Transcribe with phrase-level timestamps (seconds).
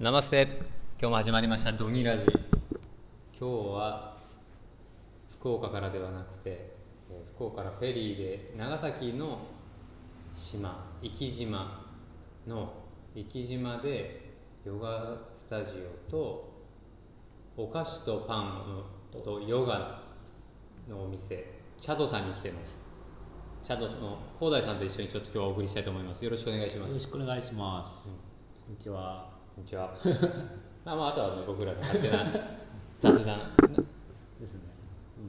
[0.00, 0.48] ナマステ
[0.98, 2.24] 今日も始まりましたドギラジ。
[2.24, 2.32] 今
[3.38, 4.16] 日は
[5.30, 6.74] 福岡からではなくて
[7.10, 9.40] えー福岡からフェリーで長崎の
[10.32, 11.86] 島壱岐島
[12.46, 12.72] の
[13.14, 15.74] 壱岐島でヨガスタジ
[16.08, 16.50] オと
[17.58, 18.82] お菓子とパン
[19.22, 20.00] とヨガ
[20.88, 21.44] のお店
[21.76, 22.78] チャドさんに来てます。
[23.62, 26.24] チャドの広大さんと一緒にちょっと今日はお送りしたいと思います。
[26.24, 28.08] よろしくお願いしまよろすしくお願いします。
[28.08, 28.10] こ
[28.70, 29.29] んにちは。
[29.60, 29.92] こんにちは。
[30.86, 32.24] まあまああとはね僕らの勝手な
[32.98, 33.38] 雑談。
[34.40, 34.60] ですね。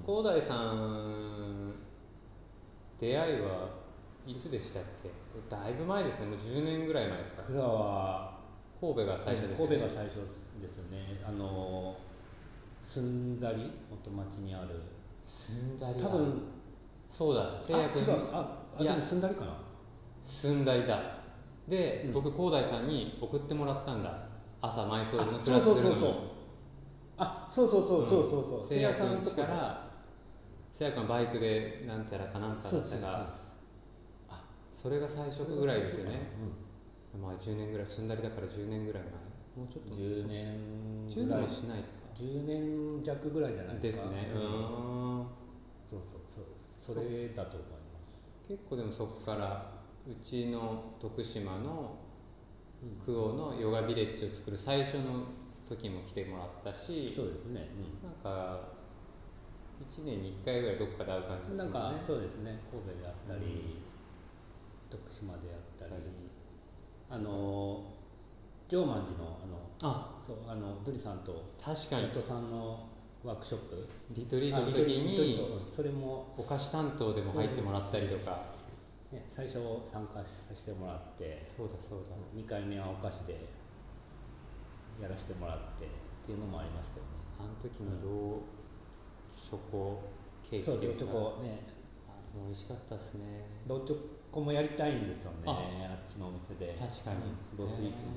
[0.06, 1.74] 広大さん
[2.98, 3.68] 出会いは
[4.26, 5.10] いつでしたっけ？
[5.54, 6.28] だいぶ前ですね。
[6.28, 7.44] もう10年ぐらい前ですか？
[7.44, 8.38] 僕らは
[8.80, 9.76] 神戸が最初ですよね。
[9.76, 10.16] 神戸が最初
[10.62, 11.22] ですよね。
[11.28, 11.98] あの
[12.82, 14.80] 住んだり元町にある。
[15.22, 16.42] 住んだり多分
[17.10, 17.58] そうだ。
[17.58, 19.58] あ製薬違うああでも住んだりかな。
[20.22, 21.21] 住んだりだ。
[21.72, 24.28] で、うん僕広大さんに送ってもらったんだ。
[24.62, 26.14] 朝マイソールのあクラスそうそうそうするのにそう。
[27.18, 28.68] あそうそうそうそうそうそう。
[28.68, 29.90] せいやさんと家から
[30.70, 32.70] せいやくんバイクでなんちゃらかなんかだ。
[32.70, 33.28] ったが
[34.30, 36.28] あそれが最初ぐらいですよね
[37.16, 39.12] うまあ10年ぐらい住んだりだから10年ぐらい前
[39.66, 39.98] もうちょっとん。
[39.98, 41.50] 10年10ぐらい年は。
[41.50, 44.10] しないか10年弱ぐらいじゃないでですすか。
[44.12, 45.28] ねううんーん
[45.88, 46.44] そうそうそう。
[46.58, 48.24] それだと思います。
[48.48, 51.98] 結構でもそこからうちの徳島の
[52.84, 53.06] うん。
[53.06, 55.26] 久保のヨガビレッジを作る最初の
[55.68, 57.70] 時も来てもらったしそうですね。
[58.04, 58.60] なんか
[59.88, 61.58] 1年に1回ぐらいどっかで会う感じうん。
[61.58, 61.72] ですよね。
[61.74, 62.60] なんかそうですね。
[62.72, 63.82] 神戸であったり、
[64.90, 66.02] 徳島であったり。
[67.10, 67.84] あの
[68.68, 70.18] 常万寺のあのあ。
[70.20, 72.08] そうあのドリさんと確かに。
[72.08, 72.88] 伊藤さんの
[73.24, 73.88] ワークショップ。
[74.12, 78.61] リトリートの時にトそれも、お菓子担当でも入ってもらったりとか
[79.12, 82.16] ね、最初参加させてもらってそうだそうだ。
[82.34, 83.36] 2回目はお菓子で
[85.00, 85.88] やらせてもらってっ
[86.26, 87.10] ていうのもありましたよね。
[87.40, 90.02] あの時のローショコ
[90.42, 91.60] ケーキそうローチョコね。
[92.08, 93.46] あ美味しかったですね。
[93.68, 93.98] ローチョ
[94.32, 96.74] コもやりたいんですよねああっちのお店で。
[96.80, 97.18] 確かに。
[97.52, 97.58] うん。
[97.60, 98.12] ロースイーツも。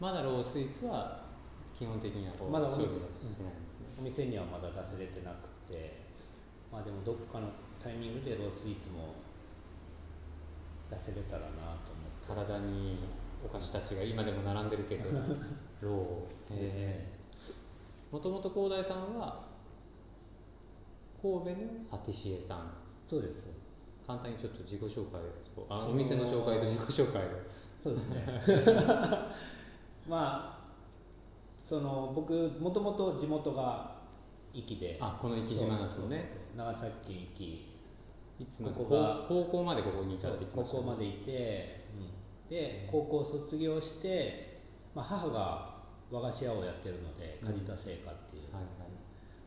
[0.00, 1.26] まだロースイーツは
[1.74, 3.52] 基本的にはこうまだお店ですね。
[3.98, 6.08] お店にはまだ出せれてなくて。
[6.72, 7.48] まあでもどっかの
[7.80, 9.14] タイミングでロースイーツも
[10.90, 11.48] 出せれたらな
[11.84, 12.18] と思って。
[12.28, 12.98] 体に
[13.44, 15.04] お菓子たちが今でも並んでるけど
[15.80, 17.18] ローですね。
[18.10, 19.44] もともと広大さんは
[21.22, 21.56] 神戸の
[21.90, 22.72] パティシエさん。
[23.06, 23.46] そうです。
[24.06, 25.90] 簡単にちょっと自己紹介を。
[25.90, 27.28] お店の紹介と自己紹介を。
[27.78, 28.24] そうですね。
[30.08, 30.68] まあ
[31.58, 33.98] その僕もともと地元が
[34.52, 34.98] 壱岐で。
[35.00, 36.28] あこの壱岐島なんですよね。
[36.56, 37.77] 長崎壱岐
[38.38, 40.64] いつここが高高校までここにいたってましたね。
[40.64, 41.84] 高校までいて、
[42.48, 44.60] で高校卒業して、
[44.94, 45.74] まあ、母が
[46.10, 48.72] 和菓子屋をやってるので梶田製菓っていう、はいはい。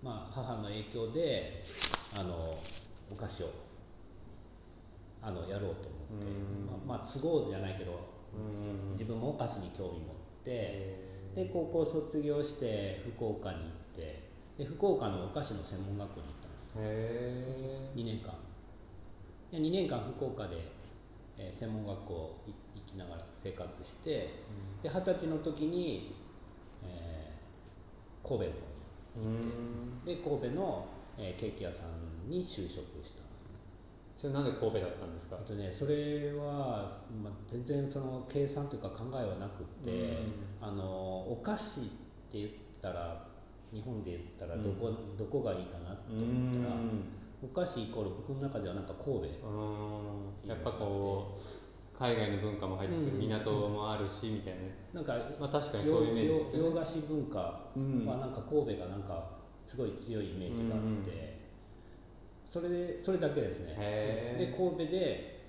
[0.03, 1.63] まあ、母の影響で
[2.15, 2.57] あの
[3.09, 3.49] お菓子を
[5.21, 6.27] あのやろうと思って。
[6.27, 6.65] うん。
[6.87, 8.91] まあ、まあ都合じゃないけどうん。
[8.93, 18.33] 自分もお菓子に興味持ってえで高校卒業して福岡に行ってで福岡のお菓子の専門学校に行ったんですーへ2年間。
[18.33, 18.50] で
[19.57, 20.57] 2年間福岡で、
[21.37, 24.11] えー専門学校い行きながら生活して
[24.83, 26.15] で二十歳の時に、
[26.83, 28.57] えー神戸の方
[29.17, 29.41] えうん。
[30.05, 33.21] にで神戸の、えーケーキ屋さんに就職したんですね。
[34.15, 35.35] それなんで神戸だったんですか？
[35.37, 36.87] とねそれは、
[37.23, 40.17] まあ、全然その計算というか考えはなくって、
[40.61, 40.83] あの
[41.31, 41.83] お菓子っ
[42.31, 42.49] て言っ
[42.81, 43.27] たら
[43.73, 46.75] 日本で言ったらどこ,、どこがいいかなと思ったら、
[47.43, 50.49] お菓子イコール僕の中ではなんか神戸うん。
[50.49, 54.75] やっぱこう海外の文化も入ってくるうん港もあるしみたいなね。
[54.93, 56.69] なんかまあ確かにそういうイメージですよね。
[56.69, 58.05] 洋洋菓子文化はうん。
[58.05, 59.29] なんか神戸がなんか
[59.65, 61.39] すごい強いイメージがあって、
[62.45, 63.75] それでそれだけですね。
[64.37, 65.47] で神戸で、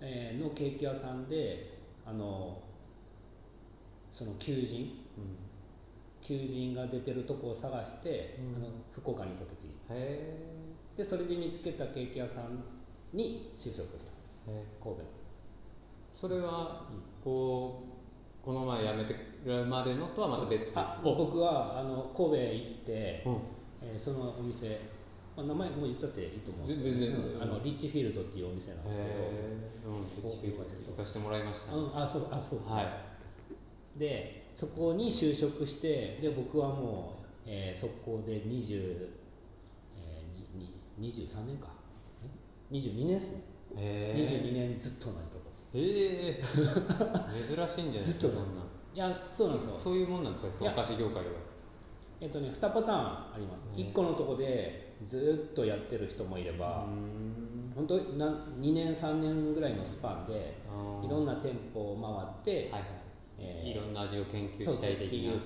[0.00, 2.62] えーのケーキ屋さんであの
[4.10, 4.98] その求人
[6.20, 8.62] 求人が出てるとこを探して、うん。
[8.62, 9.70] あの福岡にいた時に。
[9.90, 10.61] へ
[10.96, 12.62] でそれで見つけたケーキ屋さん
[13.12, 14.38] に就職したんです
[14.82, 15.22] 神戸の。
[16.12, 16.86] それは
[17.24, 17.84] こ
[18.42, 20.72] うこの前辞めてるまでのとはまた別。
[20.74, 21.14] あお。
[21.14, 23.32] 僕はあの神戸へ行って、うん。
[23.82, 24.80] えーそのお店、
[25.36, 29.62] まあ、名前もう言っちゃっていいと思うんですけど全然うんあのリッチフィールドっていうお店なんですけど、うん
[29.94, 31.74] お行かせてもらいました。
[31.74, 33.98] うん、あそうあそうですね、はい。
[33.98, 39.21] でそこに就職してで僕はもう、えー、速攻で20、えー、にに
[41.00, 41.68] 23年か。
[42.70, 43.42] え？22年ですね、
[43.76, 44.26] へえ。
[44.28, 45.68] 22年ずっと同じとこです。
[45.72, 45.80] へ
[46.28, 46.42] え。
[47.56, 48.62] 珍しいんじゃないですずっとかそんな。
[48.94, 49.74] いやそうなんですよ。
[49.74, 51.52] そういうもんなんですかお菓子業界は。
[52.20, 53.74] えっとね2パターンあります、うん。
[53.74, 57.72] 1個のとこでずっとやってる人もいれば、うん。
[57.74, 60.56] 本当なん2年3年ぐらいのスパンで
[61.02, 62.90] いろんな店舗を回って、はいはい、
[63.38, 65.40] えーいろんな味を研究したいっていう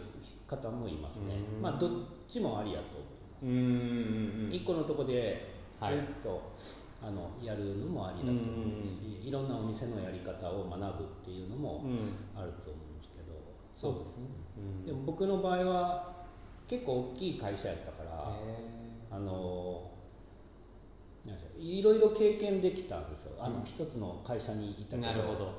[0.46, 1.36] 方もいますね。
[1.56, 1.62] うん。
[1.62, 1.90] まあどっ
[2.26, 3.05] ちもありやと
[3.42, 3.58] うんうんう
[4.48, 5.98] ん1個のとこでずはい。
[5.98, 6.52] っと、
[7.02, 12.40] あのやるのもありだと思うし、いろんなお店のやり方を学ぶっていうのもうん。
[12.40, 13.34] あると思うんですけど、
[13.74, 14.24] そうですね、
[14.56, 14.86] うん。
[14.86, 16.16] でも僕の場合は
[16.68, 18.68] 結構大きい会社やったから、へ
[19.10, 19.90] あの
[21.26, 23.32] なんでしょういろいろ経験できたんですよ。
[23.38, 23.64] あの、うん。
[23.64, 25.52] 一つの会社にいたけどーなるほど。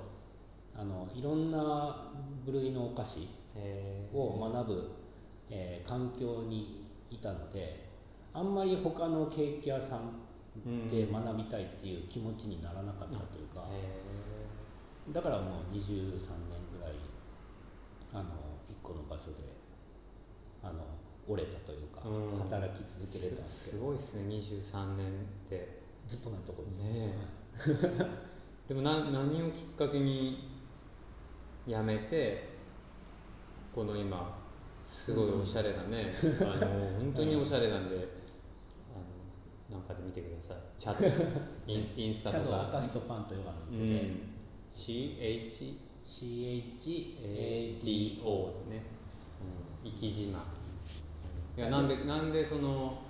[0.80, 2.12] あのいろんな
[2.46, 3.28] 部類のお菓子
[4.14, 4.92] を学ぶ、
[5.50, 7.88] えー環境にいたので
[8.34, 15.80] あんまり他のケーキ屋さんで学びたいっていう気持ちにならなかったというか、へだからもう23
[16.50, 16.94] 年ぐらい
[18.14, 18.24] あの
[18.68, 19.44] 1個の場所で
[20.64, 20.84] あの
[21.28, 22.40] 折れたというか、うん。
[22.40, 25.10] 働き続けれたんーですすごいですね23年っ
[25.48, 25.88] て。
[26.08, 26.84] ずっと同じとこです。
[26.84, 27.14] ね
[28.68, 30.50] でもな何をきっかけに
[31.68, 32.50] 辞めて
[33.74, 34.37] この今
[34.88, 36.68] すごいおしゃれなね、あの
[37.00, 37.96] 本当におしゃれなんで、
[39.70, 40.58] あのなんかで見てください。
[40.80, 41.42] チャット。
[41.68, 44.38] インスインスタちゃんとおとか菓子とパンとヨガのう店で、ん。
[44.72, 48.84] CH CHADO ADO ね、
[49.84, 50.40] うん、生島。
[51.58, 53.02] いやなんでなんでその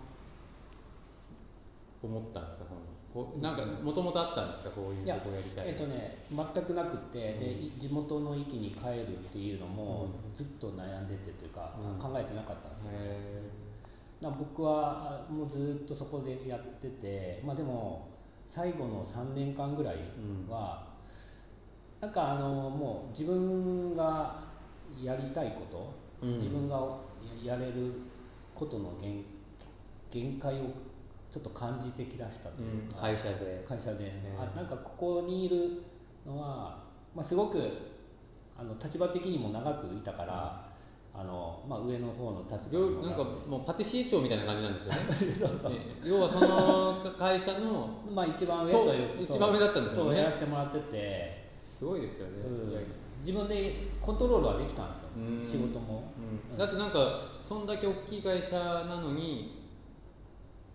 [2.01, 2.75] 思ったんですかこ
[3.15, 4.69] うなんかもともとあったんですか？
[4.69, 5.69] こういうとこやりたい。
[5.69, 10.33] えっとね全くなくって、でい地元の域に帰るっていうのもうん。
[10.33, 11.99] ずっと悩んでてというか、うん。
[11.99, 13.41] 考えてなかったんですよ、へ
[14.21, 18.07] だから僕はあもうずっとそこでやっててまあでも
[18.45, 19.95] 最後の3年間ぐらい
[20.49, 20.85] は、
[21.99, 24.43] なんかあのもう自分が
[25.01, 26.33] やりたいこと、うん。
[26.35, 26.75] 自分が
[27.43, 27.93] ややれる
[28.53, 29.23] ことの限
[30.11, 30.65] 限界を
[31.29, 33.63] ちょっと感じてきだしたといううんか、会社で。
[33.67, 35.83] 会社で、えあなんかここにいる
[36.25, 36.83] のは、
[37.15, 37.61] まあ、すごく
[38.57, 40.67] あの立場的にも長くいたから、
[41.13, 45.57] あのまあ、上の方の立場なんかもうパティシエ長みたいな感じなんですよね。
[45.57, 45.71] そうそう。
[45.71, 50.09] ね要はその会社の まあ一番上というと一番上だったんですよね。
[50.09, 52.85] そうやらせてもらってて、すごいですよね、うん。
[53.19, 55.43] 自分でコントロールはできたんですよ、うん。
[55.43, 56.03] 仕事も、
[56.51, 56.57] うん。
[56.57, 59.56] だってなんかそんだけ大きい会社なのに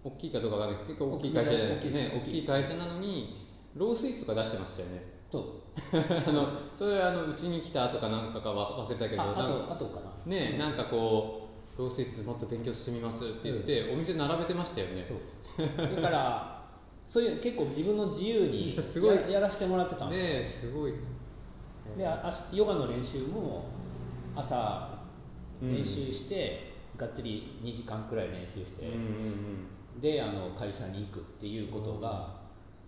[0.04, 0.84] 大きいかどうかわかんない。
[0.86, 2.10] けど結構大きい会社じゃないですかね。
[2.14, 5.12] 大大きい会社なのにロースイーツとか出してましたよね。
[5.30, 5.44] そう
[5.96, 10.12] あのそれあのうちに来た後かなんかかわ忘れたけどあとあとかな。
[10.26, 15.06] ねなんかこうロースイーツもっと勉強してみますって言って、お店並べてましたよね。
[15.06, 15.96] そう。
[15.96, 16.62] だから
[17.06, 19.16] そういう結構自分の自由にすごい。
[19.16, 20.26] ややらせてもらってたんですよ。
[20.26, 20.94] ねえすごい。
[21.96, 23.64] であヨガの練習も
[24.36, 24.98] 朝
[25.62, 25.74] うん。
[25.74, 28.98] 練習して、がっつり2時間くらい練習して、うんうん
[30.02, 32.34] であの会社に行くっていうことが、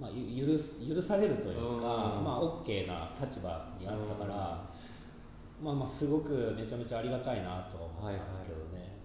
[0.00, 1.80] まあ、ゆ許す許されるというか、うん。
[2.24, 4.34] まあ、OK な立場にあったから、
[5.62, 8.96] まあ、まあすごくめちゃめちゃありがたいなと思ったんですけどね、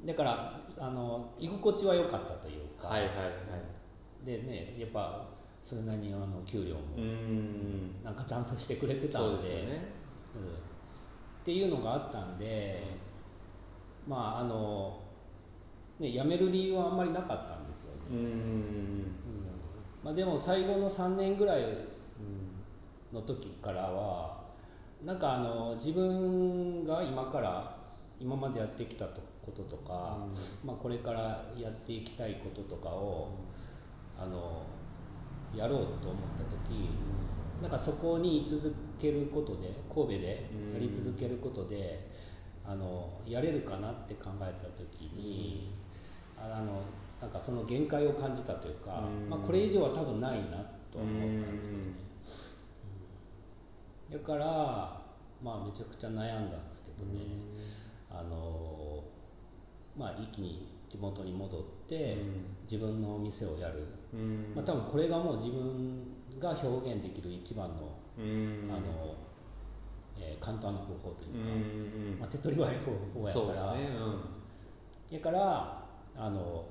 [0.00, 3.22] うん、だからあの居心地は良かったというか、はいはいは
[4.22, 4.24] い。
[4.24, 5.28] でねやっぱ
[5.60, 8.04] それなりにあの給料もうん。
[8.04, 9.54] なんかちゃんとしてくれてたそんでね。
[10.36, 10.52] うん。
[11.42, 12.84] っていうのがあったんで、
[14.06, 15.01] まああの、
[16.02, 18.16] ね、辞める理由はあんまりなかったんですよね、うん。
[18.16, 19.06] うん。
[20.02, 21.64] まあ、でも最後の3年ぐらい
[23.12, 24.42] の時からは
[25.04, 27.76] なんかあの自分が今から
[28.18, 30.18] 今までやってきたこととか、
[30.64, 33.30] まあ、これからやっていきたいこととかを、
[34.18, 34.62] あの
[35.54, 36.88] やろうと思った時
[37.60, 42.08] なんかそこに居続けることで神戸でやり続けることで、
[42.64, 45.81] あのやれるかなって考えた時に、
[46.50, 46.82] あの
[47.20, 49.30] なんかその限界を感じたというか、うん。
[49.30, 50.56] まあ、これ以上は多分ないな
[50.90, 51.94] と思ったんですよね。
[54.10, 54.44] だから、
[55.42, 57.20] まあ、めちゃくちゃ悩んだんですけどね、
[58.10, 59.02] あの
[59.96, 62.18] まあ、一気に地元に戻って、
[62.70, 64.52] 自分のお店をやる、うん。
[64.54, 66.02] まあ、多分これがもう自分
[66.40, 68.70] が表現できる一番の,、うん。
[68.70, 69.14] あの
[70.18, 71.52] えー簡単な方法といううんか、う
[72.16, 72.18] ん。
[72.18, 73.72] まあ、手っ取り早い方法やから。
[73.74, 73.96] ですね。
[75.10, 75.81] やから
[76.16, 76.64] あの、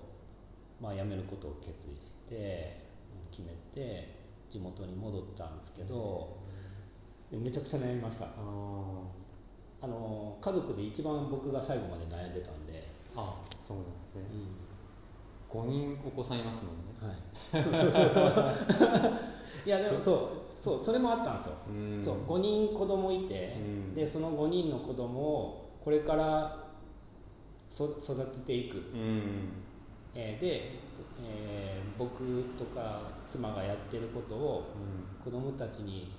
[0.81, 2.85] まあ、辞めることを決意して
[3.31, 4.15] 決めて
[4.49, 6.37] 地元に戻ったんですけど、
[7.31, 8.25] でめちゃくちゃ悩みました。
[8.25, 8.29] あ
[9.83, 14.21] あの家族で一番僕が最後まで悩んでたんで、ああそうなんですね。
[15.49, 16.91] 5人お子さんいますもんね。
[17.01, 18.33] はい、そうそうそう。
[19.65, 22.01] いやでもそうそうそれもあったんですよ、うん。
[22.03, 23.93] そう5人子供いて、うん。
[23.93, 26.70] でその5人の子供をこれから
[27.71, 29.49] そ育てていく、うん。
[30.13, 30.79] えーで、
[31.23, 34.63] えー僕とか妻がやってることを
[35.23, 36.11] 子供たちに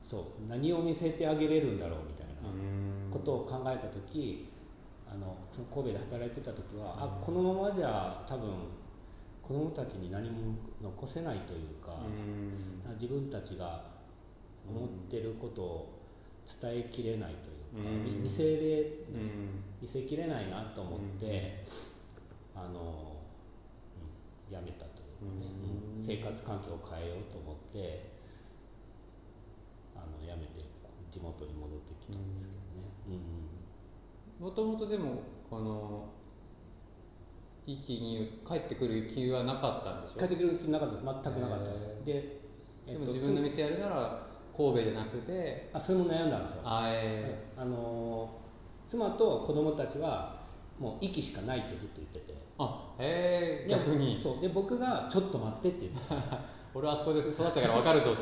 [0.00, 3.10] そう何を見せてあげれるんだろうみたいなうん。
[3.12, 4.48] ことを考えた時
[5.10, 8.50] あのその神戸で働いてた時は、あこのままじゃ多分
[9.42, 11.96] 子供たちに何も残せないというか、
[12.86, 12.94] うん。
[12.94, 13.84] 自分たちが
[14.68, 16.00] 思ってることを
[16.60, 21.64] 伝えきれないという見せれ、うん見せきれないなと思って、
[22.54, 23.16] あの、
[24.48, 25.46] うんやめたというかね、
[25.94, 25.94] うん。
[25.94, 28.10] うん生活環境を変えようと思って
[29.94, 30.62] あのやめて
[31.10, 32.88] 地元に戻ってきたんですけどね。
[34.40, 34.44] うん。
[34.46, 36.08] もともとでもこの
[37.66, 41.04] 壱岐に帰ってくる気はなかったんでしょ帰ってくる気なかったです。
[41.04, 42.04] 全くなかったです、へー。
[42.04, 42.40] で、
[42.86, 44.29] でも自分の店やるなら
[44.60, 46.60] 神戸じゃなくてつあそれも悩んだんですよ。
[46.64, 48.28] あえあの
[48.86, 50.38] 妻と子供たちは
[50.78, 52.34] もう息しかないってずっと言ってて。
[52.58, 54.20] あへえで逆に。
[54.20, 54.40] そう。
[54.40, 56.34] で僕が「ちょっと待って」って言ってたんです
[56.74, 58.16] 俺はあそこで育ったから分かるぞっ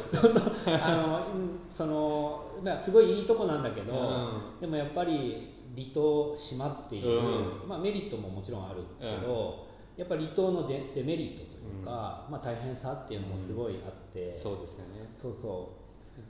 [0.65, 0.71] て。
[0.81, 4.61] あのうんそのまあすごいいいとこなんだけど、うん。
[4.61, 9.67] でもやっぱり離島島っていう、うまあ、メリットももちろんあるけど、
[9.97, 15.09] やっぱり離島のデデメリットというか、まあ、大変さっていうのもすごいあって、そうですよね。
[15.15, 15.71] そうそ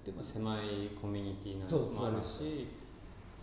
[0.04, 2.68] でも狭いコミュニティなのもあるし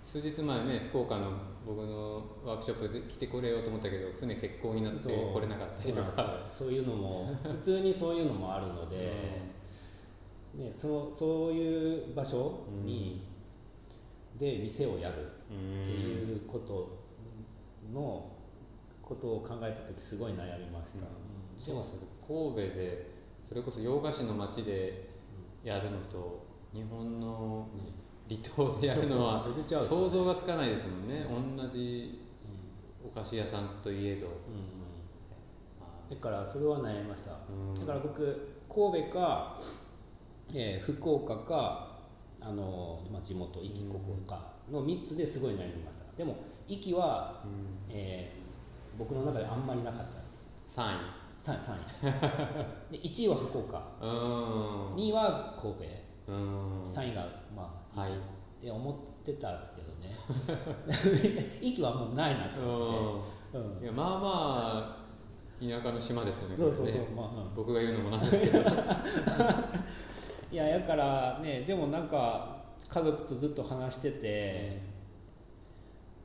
[0.03, 1.31] 数日前ね福岡の
[1.65, 6.45] 僕のワークショップで来てくれようと思ったけど船欠航になって来れなかったりとか。
[6.47, 9.11] そういうのも普通にそういうのもあるので、
[10.53, 13.23] ね、そのそういう場所に、
[14.37, 16.99] で店をやるっていうこと
[17.91, 18.31] の
[19.01, 21.05] ことを考えた時すごい悩みました、
[21.57, 23.11] そうそう神戸で
[23.47, 25.04] それこそ洋菓子の街で
[25.65, 27.67] やるのと日本の
[28.29, 31.25] 離島でやるのは想像がつかないですもんね。
[31.57, 32.21] 同じ
[33.03, 34.27] お菓子屋さんといえど、
[36.09, 37.79] だからそれは悩みました、うん。
[37.79, 39.59] だから僕神戸か、
[40.53, 41.97] えー福岡か
[42.39, 46.03] あの、まあ、地元壱岐ここかの3つですごい悩みました。
[46.15, 47.95] でも壱岐は、うん。
[47.95, 48.45] えー
[48.97, 50.25] 僕の中であんまりなかったで
[50.67, 50.77] す。
[50.79, 51.75] 3位3位 ,3
[52.91, 53.81] 位で1位は福岡。
[54.01, 54.95] うーん。
[54.95, 55.83] 2位は神戸。
[56.27, 56.83] うーん。
[56.83, 58.11] 3位がまあはい。
[58.11, 58.15] っ
[58.59, 59.93] て思ってたんですけど
[61.43, 61.49] ね。
[61.61, 63.83] 息はもうないなと思ってて、うん。
[63.83, 65.05] いやまあまあ
[65.59, 66.85] 田舎の島ですよねそうそうそう。
[66.85, 67.55] これねまあうん。
[67.55, 68.59] 僕が言うのもなんですけど。
[70.51, 72.55] いややからねでもなんか
[72.87, 74.81] 家族とずっと話してて、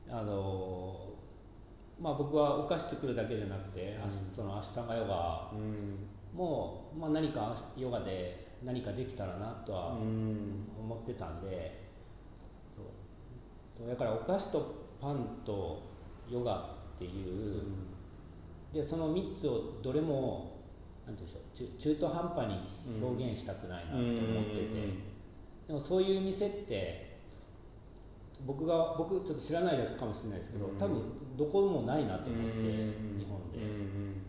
[0.09, 1.00] あの
[2.01, 4.29] まあ僕はお菓子作るだけじゃなくて、あうん。
[4.29, 5.51] その明日がヨガ。
[5.53, 6.07] うん。
[6.33, 10.67] も、まあ、何かヨガで何かできたらなとはうん。
[10.79, 11.83] 思ってたんで、
[12.75, 12.85] そう。
[13.77, 15.83] そうだからお菓子とパンと
[16.29, 17.61] ヨガっていう、
[18.73, 20.59] でその3つをどれも
[21.05, 24.65] なんでしょう中中途半端に表現したくないなと思ってて、
[25.67, 27.10] でもそういう店って
[28.45, 30.77] 僕が僕ちょっと知らないだけかもしれないですけど、うん。
[30.77, 31.01] 多分
[31.37, 33.19] どこもないなと思って、うん。
[33.19, 34.21] 日本で、うんうん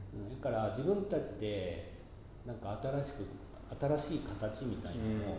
[0.42, 2.02] だから自分たちで
[2.44, 3.26] なんか新しく
[3.80, 5.36] 新しい形みたいなのを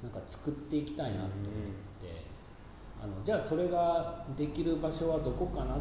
[0.00, 1.30] なんか作っていきたいなと思っ
[2.00, 2.24] て、
[3.02, 5.80] あのじゃあそれができる場所はどこかなっ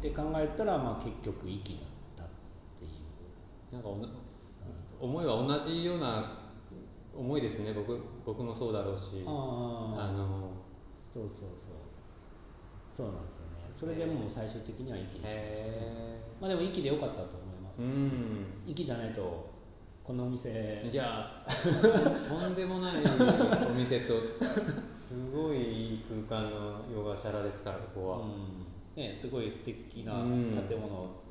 [0.00, 1.84] て考えたら、まあ、結局息だっ
[2.16, 2.26] たっ
[2.78, 3.74] ていう。
[3.74, 3.88] なんか
[5.00, 6.38] 思いは同じような
[7.16, 7.72] 思いですね。
[7.72, 9.24] 僕僕もそうだろうし。
[9.26, 10.50] あの
[11.12, 11.92] そうそうそう。
[12.90, 13.52] そうなんですよね。
[13.72, 15.42] それでもう最終的には息にしましたね。
[15.52, 17.82] へまあでも息でよかったと思います、
[18.66, 19.50] 息じゃないと
[20.02, 20.88] このお店。
[20.90, 21.46] じゃあ
[22.28, 22.94] とんでもない
[23.66, 24.14] お店と
[24.90, 29.02] すごいいい空間のヨガシャラですからここは、うん。
[29.02, 30.50] ね、すごい素敵なうん。
[30.50, 31.22] 建物を、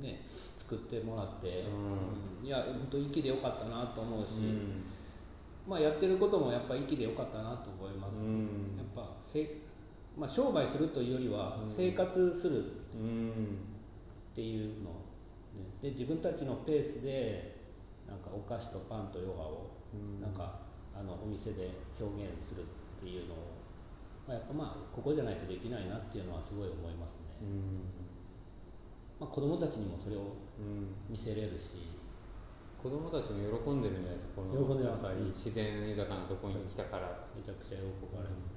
[0.00, 2.40] ね、作ってもらって、うん。
[2.40, 2.46] うん。
[2.46, 4.82] いや本当息でよかったなと思うし、うん
[5.68, 8.76] まあ、やってることもやっぱ息でよかったなと思います、うん。
[8.76, 9.58] やっぱせ、
[10.18, 11.70] まあ、商売するというよりはうん。
[11.70, 12.64] 生活する
[12.94, 13.30] うん
[14.32, 14.90] っていうの、
[15.54, 15.68] ね。
[15.80, 17.56] で自分たちのペースで
[18.08, 20.20] なんかお菓子とパンとヨガをうん。
[20.20, 20.60] なんか
[20.94, 22.64] あのお店で表現するっ
[23.00, 23.36] ていうのを、
[24.26, 27.56] まあ、やっぱまあここじゃないとできないなっていうのはすごい思いますね、うん。
[29.20, 30.20] まあ、子供たちにもそれを
[30.58, 30.88] うん。
[31.08, 31.72] 見せれるし
[32.80, 35.04] 子供たちも喜んでるんじゃないですかこの喜んでます。
[35.04, 38.56] やっぱり自然豊かなところに来たから、めちゃくちゃ喜ばれますね、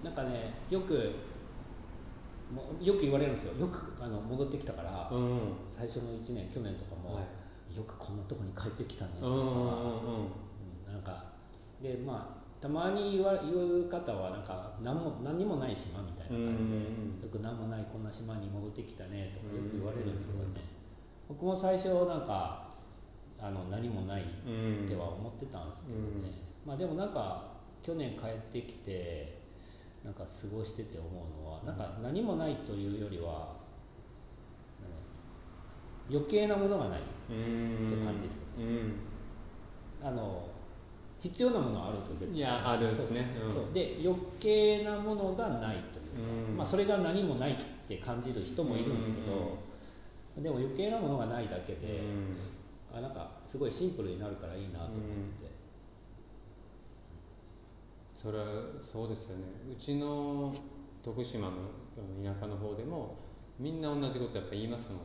[0.00, 1.12] うんなんかねよく
[2.80, 3.54] よく言われるんですよ。
[3.58, 7.76] よくあの戻ってきたから、うん最初の1年去年とかも、はい。
[7.76, 9.32] よくこんなとこに帰ってきたねとか、う
[10.90, 11.24] んなんか
[11.80, 20.60] でまあたまに言わ言う方はなんか何も何にもない島みたいな感じで、よく何もないこんな島に戻ってきたねとかよく言われるんですけどね、
[21.32, 22.68] 僕も最初なんか
[23.40, 24.50] あの何もないう
[24.82, 24.84] ん。
[24.84, 26.04] っては思ってたんですけどね、
[26.64, 26.68] うん。
[26.68, 29.40] まあでもなんか去年帰ってきて
[30.04, 33.56] なんか過ごしてて思うのはなんか何もないというよりは、
[36.10, 40.06] 余計なものがないうんって感じですようん。
[40.06, 40.48] あの
[41.18, 42.38] 必要なものはあるんですよ絶対。
[42.38, 43.26] いやあるんですね。
[43.52, 43.72] そう。
[43.72, 46.10] で余計なものがないというか、
[46.48, 46.56] うん。
[46.56, 49.58] まあ、それが何もないって感じる人もいるんですけど、
[50.38, 52.00] でも余計なものがないだけで、
[52.94, 54.90] あなんかすごいシンプルになるからいいなと思っ
[55.36, 55.50] てて、
[58.14, 58.44] それは
[58.80, 59.44] そうですよね。
[59.70, 60.54] うちの
[61.02, 61.56] 徳島の
[61.98, 63.16] うん田舎の方でも
[63.58, 64.98] みんな同じことやっぱ言いますもん。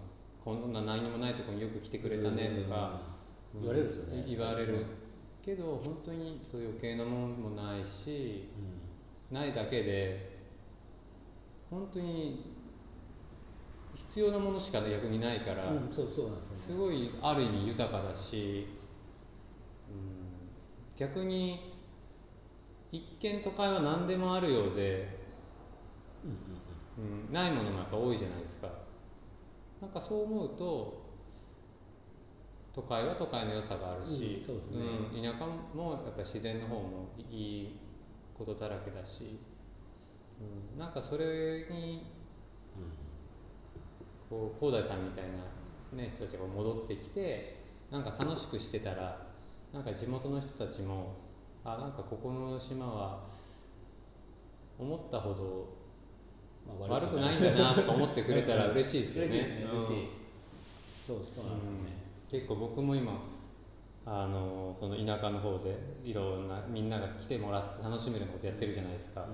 [0.43, 3.01] こんな何にもないところによく来てくれたねとか、
[3.53, 3.61] うん。
[3.61, 4.25] 言われるんですよね。
[4.27, 4.85] 言われる。
[5.43, 8.49] けど本当にそういう余計なものもないし
[9.31, 10.37] ないだけで
[11.69, 12.56] 本当に
[13.97, 16.59] 必要なものしか逆にないから、うん、そうそうなんですよね。
[16.67, 18.67] すごいある意味豊かだし、
[19.89, 21.73] うん、逆に
[22.91, 25.17] 一見都会は何でもあるようで、
[26.23, 28.69] うんうんうん、ないものもやっぱ多いじゃないですか。
[29.81, 31.07] なんかそう思うと
[32.73, 34.77] 都会は都会の良さがあるし、うんそうですね。
[35.11, 37.79] うん田舎もやっぱり自然の方もいい
[38.37, 39.39] ことだらけだし、
[40.39, 42.16] うん、なんかそれに
[44.29, 45.25] こう広大さんみたい
[45.93, 49.27] な、ね、人たちが戻ってきてなんか楽しくしてたら
[49.73, 51.15] なんか地元の人たちも
[51.63, 53.23] あなんかここの島は
[54.79, 55.75] 思ったほど
[56.67, 59.29] まあ悪くないんだなとか思ってくれたら嬉しいですよね。
[59.29, 59.63] 嬉しいですね。
[59.63, 59.77] うん。
[59.77, 60.07] 嬉しい、
[61.01, 61.77] そうそうなんですよね、
[62.29, 63.13] 結構僕も今
[64.05, 69.25] あのその田舎の方でいろんなみんなが来てもらって楽しめることやってるじゃないですか、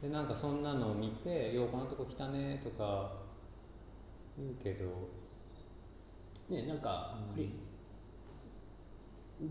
[0.00, 3.12] でなんかそんなのを見て「ようこんなとこ来たね」とか
[4.38, 4.84] 言うけど
[6.48, 7.18] ねなんか、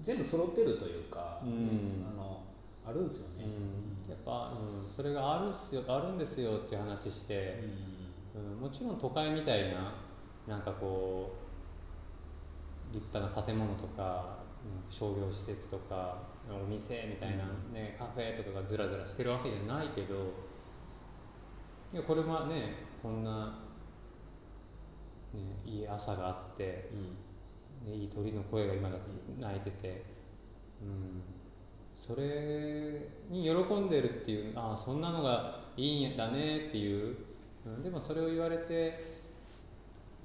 [0.02, 1.67] 全部揃ってるというか、うん。
[1.67, 2.43] ねあの
[2.86, 4.10] あるんですよね、うん。
[4.10, 7.62] やっぱ、うん、それがあるっすよあるんですよっていう話して、
[8.34, 9.93] うん、もちろん都会みたいな
[10.47, 11.36] なんかこ
[12.91, 14.38] う立派な建物とか
[14.89, 16.17] 商業施設とか
[16.50, 20.15] お店みたいな、ねカフェとかがずらずらしてるわけじゃないけど
[21.91, 23.60] いやこれはねこんな、
[25.34, 26.90] ね、いい朝があって、
[27.86, 27.92] うん。
[27.92, 29.06] ね、いい鳥の声が今だって
[29.40, 30.04] 鳴いてて、
[30.82, 31.22] うん、
[31.94, 37.16] それに喜んでるっていうああそんなのがいいんだねっていう、
[37.66, 39.18] うん、でもそれを言われて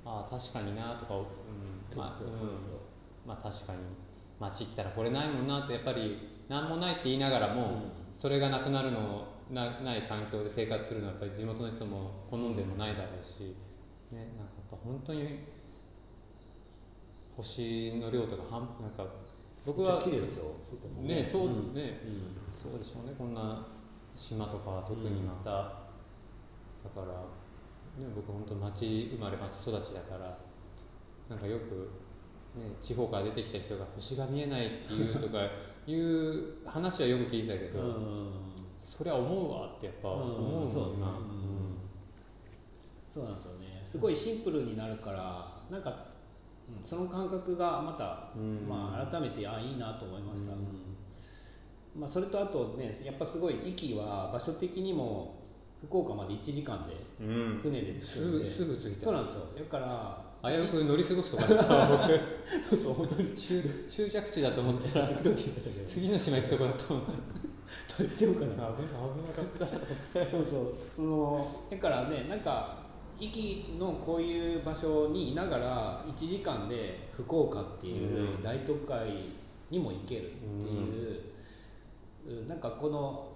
[0.04, 1.24] ああ確かになとか、うん。
[1.96, 2.50] まあそうそうそうん。
[3.26, 3.78] まあ確かに。
[4.40, 13.54] 街行ったらこれないもんなってやっぱり何もないって言いながらも、それがなくなるのなない環境で生活するのはやっぱり地元の人も好んでもないだろうし、
[14.10, 15.40] ね、なんか本当に
[17.36, 19.04] 星の量とか半なんか
[19.64, 20.54] 僕は綺麗ですよ。
[20.62, 21.24] 外もね。
[21.24, 21.74] そううん。
[21.74, 22.00] ね、
[22.52, 23.14] そうでしょうね。
[23.16, 23.64] こんな
[24.14, 27.06] 島とかは特にまた、だから、
[28.04, 30.38] ね、僕本当町生まれ町育ちだから
[31.28, 31.90] なんかよく、
[32.58, 35.38] ね、地方から出てきた人が星が見えないっていうとか
[35.86, 38.30] いう話はよく聞いてたけど、うん
[38.82, 40.72] そりゃ思うわってやっぱ思うもんな、
[43.08, 46.12] そうなんですよねすごいシンプルになるからなんか、うん
[46.80, 48.66] その感覚がまた、うん。
[48.66, 52.00] まあ、改めてあいいなと思いました、うん。
[52.00, 55.42] まあ、それとあとねやっぱすごい壱岐は場所的にも
[55.84, 57.60] 福岡まで1時間でうん。
[57.62, 59.04] 船で着すくんで、ぐすぐ着いた。
[59.04, 59.40] そうなんですよ。
[59.58, 61.54] だから危うく乗り過ごすとか。
[61.54, 62.08] だった
[62.70, 63.34] 僕そう本当に。
[63.34, 65.10] 終終着地だと思ったら
[65.86, 67.12] 次の島行くとこだと思った
[68.04, 69.66] 大丈夫かな危なかった。
[70.30, 70.74] そうそう。
[70.94, 72.81] そのだからねなんか
[73.22, 79.30] 壱岐のこういう場所にいながら1時間で福岡っていううん大都会
[79.70, 83.32] にも行けるっていう、なんかこの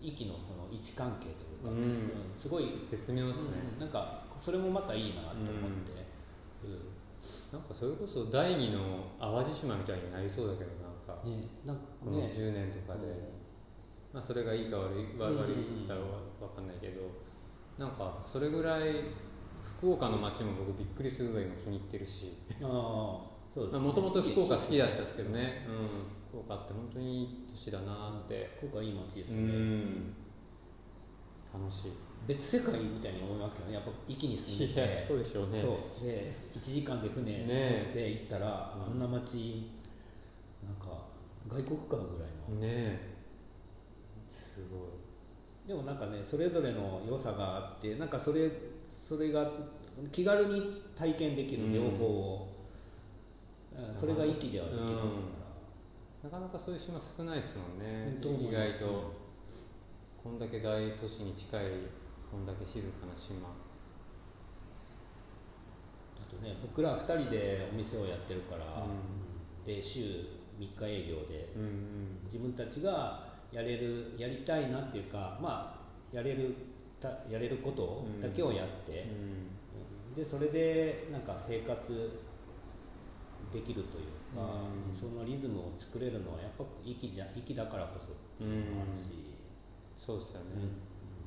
[0.00, 1.82] 壱岐のその位置関係というか、うん。
[1.82, 5.44] うんすごい、絶妙ですね、うんなんかそれもまたいいなと思っ
[5.84, 5.92] て、
[7.52, 13.06] なんかそれこそ第二の淡路島みたいになりそうだけどなんか、うんねなんかこのね10年とかで、
[14.12, 16.00] まあ、それがいいか悪い悪悪いかは
[16.40, 17.02] 分かんないけど、
[17.78, 19.04] なんかそれぐらい
[19.78, 22.36] 福岡の街も僕びっくりするぐらい今気に入ってるし。
[22.62, 23.38] ああ。
[23.48, 25.88] そうですもともと福岡好きだったんですけどね、うん、
[26.28, 30.14] 福岡って本当にいい都市だなって、福岡いい街ですね、ん。
[31.52, 31.92] 楽しい。
[32.26, 33.74] 別世界みたいに思いますけどね。
[33.74, 35.06] やっぱ息に住んでて。
[35.08, 35.62] そうでしょうね。
[35.62, 36.04] そう。
[36.04, 37.82] で1時間で船ね。
[37.84, 38.92] 乗って行ったら、うん。
[38.92, 39.70] あんな街
[40.62, 41.06] なんか
[41.48, 43.14] 外国かぐらいの、ねえ。
[44.28, 44.80] すごい
[45.68, 48.50] でもなんかねそれぞれの良さがあってなんかそれ
[48.88, 49.50] それが
[50.10, 52.48] 気軽に体験できる両方を、
[53.76, 53.94] うん。
[53.94, 55.26] それが息ではできますか
[56.22, 58.16] ら、なかなかそういう島少ないですもんね。
[58.20, 59.12] 意外と、
[60.22, 61.62] こんだけ大都市に近い
[62.30, 63.48] こんだけ静かな島。
[66.16, 70.00] あとね僕ら2人でお店をやってるから、うで週
[70.58, 71.68] 3日営業でうんうん。
[72.24, 75.74] 自分たちがやれるやりたいなっていうかま
[76.12, 76.54] あやれる
[77.00, 79.06] たやれることだけをやって、
[80.10, 80.14] うん。
[80.14, 82.20] でそれでなんか生活
[83.52, 84.04] できるという
[84.36, 84.42] か、
[84.90, 84.96] うん。
[84.96, 89.36] そのリズムを作れるのはやっぱ息じゃ息だからこそっていうのもあるし、
[89.94, 90.70] そうですよね、うん。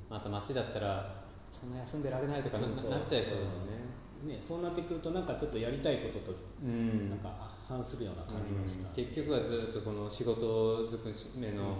[0.09, 2.91] また街だったらそんな休んでられないとかなそうそう。
[2.91, 4.35] なっちゃいそうだよね。
[4.35, 7.09] ね、そうなってくるとなんかちょっとやりたいこととうん。
[7.09, 8.93] なんか反するような感じがした、うん。
[8.93, 11.77] 結局はずっとこの仕事尽くしめの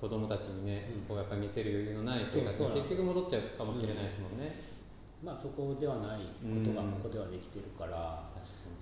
[0.00, 1.06] 子供たちにね、うん。
[1.06, 4.56] こうやっぱ見せる余裕のない生活そうそうに結局戻っちゃうかもしれないですもんね、
[5.22, 6.92] まあそこではないことがうん。
[6.92, 8.30] ここではできてるから、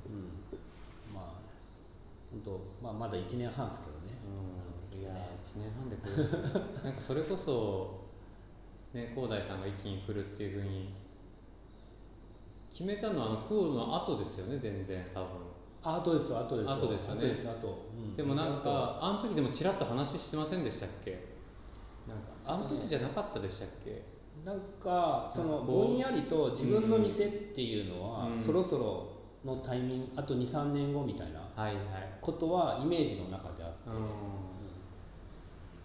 [0.07, 0.55] うん。
[1.13, 1.49] まあ
[2.31, 4.15] 本当まあまだ1年半ですけどね、
[4.93, 5.65] うん、いやできてね。
[5.65, 6.03] 1年半でこ
[6.83, 8.05] う なんかそれこそ
[8.93, 10.95] ね広大さんが一気に来るっていうふうに
[12.71, 15.29] 決めたのはあのクオの後ですよね全然多分
[15.83, 16.75] あ後ですよ後ですよ。
[16.75, 17.21] 後ですよね。
[17.21, 18.15] 後です後、うん。
[18.15, 21.25] でもなん後かあの時でもちらっと話してませんでしたっけ？
[22.07, 24.03] なんかあの時じゃなかったでしたっけ？
[24.45, 28.39] なんかそのぼんやりと自分の店っていうのは、うん。
[28.39, 31.41] そろそろのタイミングあと23年後みたいな
[32.21, 34.01] ことはイメージの中であって、ううん。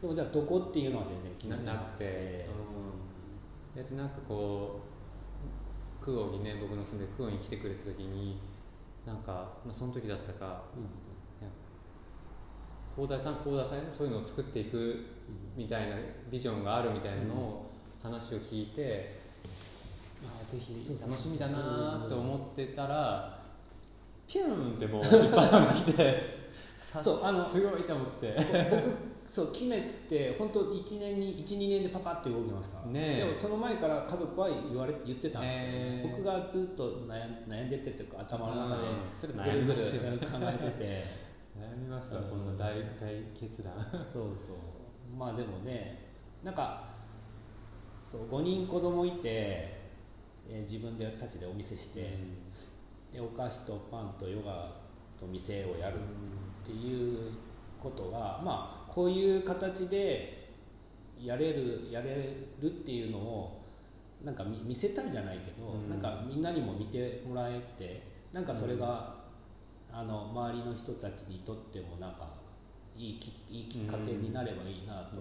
[0.02, 2.50] でもじゃあどこっていうのは全然決めてなななくて、くて。
[3.80, 4.80] うん、でなんかこ
[6.02, 8.38] うクオにね僕の住んでるクオに来てくれた時に
[9.06, 9.32] なんか、
[9.66, 11.04] まあ、その時だったかうん。
[12.96, 15.06] 広大さん広大さんにそういうのを作っていく
[15.58, 15.96] みたいな
[16.32, 17.72] ビジョンがあるみたいなのを
[18.04, 19.20] 話を聞いて、
[20.24, 23.42] ああぜひ楽しみだなと思ってたら
[24.28, 26.44] ピューンってもう一般が来て。
[26.92, 28.36] さそうあのすごいと思って。
[28.70, 32.80] 僕そう決めて本当1年に12年でパパッと動きました。
[32.88, 33.20] ねえ。
[33.20, 35.78] でもその前から家族は言われ言ってたんですけど、ね。
[35.78, 36.10] えー。
[36.10, 38.98] 僕がずっと悩ん悩んでてっていうか頭の中でうん。
[39.20, 41.24] それ悩みます考えてて。
[41.60, 42.30] 悩みますわうん。
[42.30, 43.74] こんな大大決断。
[44.06, 44.56] そうそう。
[45.18, 46.10] まあでもね
[46.44, 46.94] なんか
[48.10, 52.18] そう5人子供いて、えー自分でたちでお店して、
[53.12, 54.76] でお菓子とパンとヨガ
[55.20, 57.32] と店をやるっていう
[57.82, 60.52] ことがまあこういう形で
[61.20, 63.64] やれるやれるっていうのを
[64.24, 65.90] なんか見見せたいじゃないけど、うん。
[65.90, 69.16] なんかみんなにも見てもらえてなんかそれが、
[69.92, 72.28] あの周りの人たちにとってもなんか
[72.96, 75.18] いいきいいきっかけになればいいなと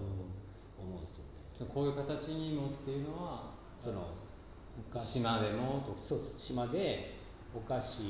[0.79, 1.31] 思うんですよね。
[1.59, 4.09] ちょこういう形にもっていうのはその
[4.99, 6.35] 島でもとそうそう。
[6.37, 7.15] 島で
[7.55, 8.03] お菓子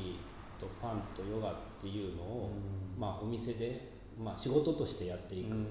[0.58, 2.50] とパンとヨガっていうのを、
[2.96, 3.00] うん。
[3.00, 3.91] まあ、お店で、
[4.22, 5.66] まあ、仕事としてやっていくっうんうん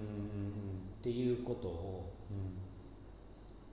[1.01, 2.13] ていうことを、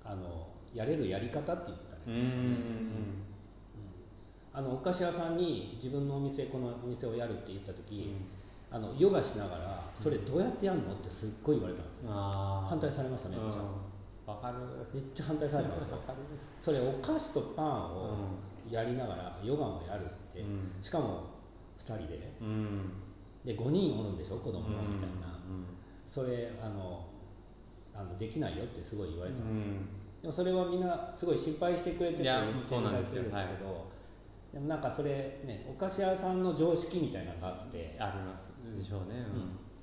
[0.05, 2.49] あのやれるやり方って言ったらうんいいんですかね、
[4.55, 8.15] あのお菓子屋さんに自分のお店このお店をやるって言った時、
[8.71, 12.11] あのヨガしながらそれどうやってやるのってすっごい言われたんですよ。
[12.11, 14.35] 反対されましためっちゃ、うん。
[14.35, 14.57] わかる。
[14.93, 15.99] めっちゃ反対されたんですよ。
[16.59, 18.17] それお菓子とパンを
[18.71, 20.83] やりながらヨガもやるって、うん。
[20.83, 21.25] しかも
[21.79, 22.33] 2人で。
[22.41, 22.93] うん
[23.49, 24.37] で5人おるんでしょ？
[24.37, 25.65] 子供もみたいな、うん
[26.05, 27.05] それあの
[27.95, 29.89] あのできないよってすごい言われたんですよ、うん。
[30.23, 32.25] でもそれはみんなすごい心配してくれてて
[32.63, 32.83] そう。
[32.83, 33.23] なんですよ。
[33.23, 33.87] けですけど
[34.53, 39.27] でもなんかそれねお菓子屋さんの常識みたいなのがあって、ありますでしょうね。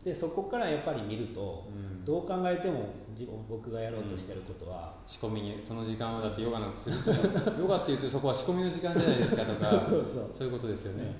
[0.03, 2.05] でそこからやっぱり見ると、うん。
[2.05, 6.95] どう考えても自僕がやろうとしてることは、仕込みにその時間はだってヨガなんてする
[7.59, 10.29] ヨガっていうとそこは仕込みの時間じゃないですかとか そうそう。
[10.33, 11.03] そういうことですよね。
[11.03, 11.15] ね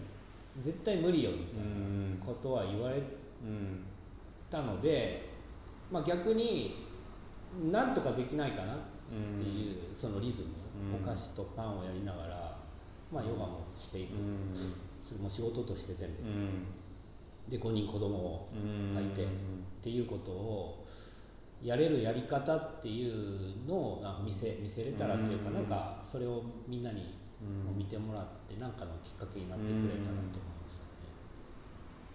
[0.61, 2.19] 絶対無理よみたいうん。
[2.19, 2.99] なことは言われう
[3.45, 3.83] ん
[4.49, 5.27] たので、
[5.91, 6.85] まあ、逆に
[7.71, 8.77] なんとかできないかなっ
[9.37, 10.47] ていうそのリズム、
[10.97, 11.03] うん。
[11.03, 12.57] お菓子とパンをやりながら、
[13.11, 14.53] まあ、ヨガもしていく、うん。
[15.03, 16.65] それも仕事として全部、うん。
[17.49, 18.93] で5人子供うん。
[18.93, 19.27] がいて、っ
[19.81, 20.85] ていうことを
[21.63, 25.55] やれるやり方っていうのをな見せ見せれたらっていうか、うん。
[25.55, 27.07] なんかそれをみんなにうん
[27.75, 31.11] 見てもらって何かのきっかけになってくれたらと思うんですよね、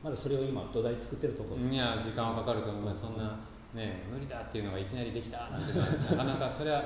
[0.03, 3.03] まだそれを今土台作ってるところですいや時間はかかると思います。
[3.03, 3.39] そんな
[3.75, 6.83] ね無理だっていうのがいきなりできたなんてなかなかそれは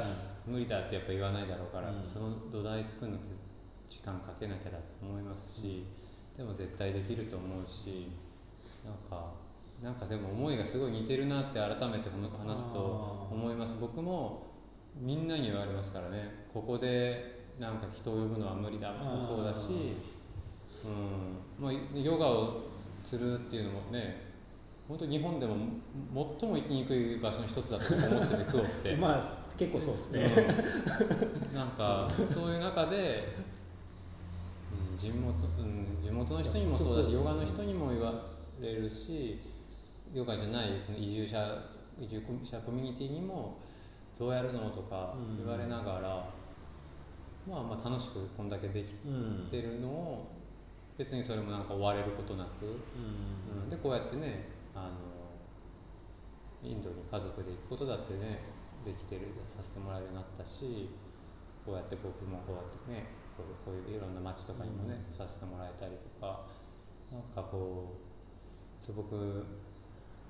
[0.46, 2.04] 無理だってやっぱ言わないだろうから、うん。
[2.04, 3.28] その土台作るのって
[3.88, 5.86] 時間かけなきゃだと思いますし、
[6.36, 8.10] でも絶対できると思うし
[8.84, 9.32] なんか
[9.82, 13.76] なんかでも思いがすごい似てるなって改めて話すと思います。
[13.80, 14.52] 僕も
[14.96, 19.96] みんなに言われますからねここでなんか人を呼ぶのは無理だもそうだし、
[20.84, 22.62] うん、もうヨガを
[23.02, 24.34] するっていうのもね
[24.88, 25.56] 本当日本でも
[26.40, 28.96] 最も生きにくい場所の一つだと思ってるクオって。
[28.96, 30.26] まあ結構そうですね、
[31.50, 31.54] うん。
[31.54, 33.36] なんかそういう中で、
[34.92, 38.12] うん、地元うん、地元の人にもそうだしヨガの人にも言わ
[38.60, 39.38] れるし
[40.12, 41.62] ヨガじゃないその移住者
[42.00, 43.58] 移住者コミュニティにも
[44.18, 46.28] どうやるのとかうん言われながら、
[47.48, 50.26] まあまあ楽しくこんだけできうんてるのを
[50.96, 53.62] 別にそれもなんか追われることなく、うん。
[53.62, 53.68] うん。
[53.68, 55.14] でこうやってねあの
[56.62, 58.40] インドに家族で行くことだってね
[58.84, 60.88] できてるさせてもらえるようになったし
[61.64, 66.46] こうやって僕もこうやってねこうこういういろんな街とかにもね、させてもらえたりとか
[67.10, 67.94] なんかこ
[68.80, 69.44] うそう僕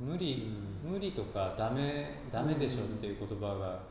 [0.00, 0.50] 無理、
[0.82, 3.82] 無理とかダメダメでしょっていう言葉が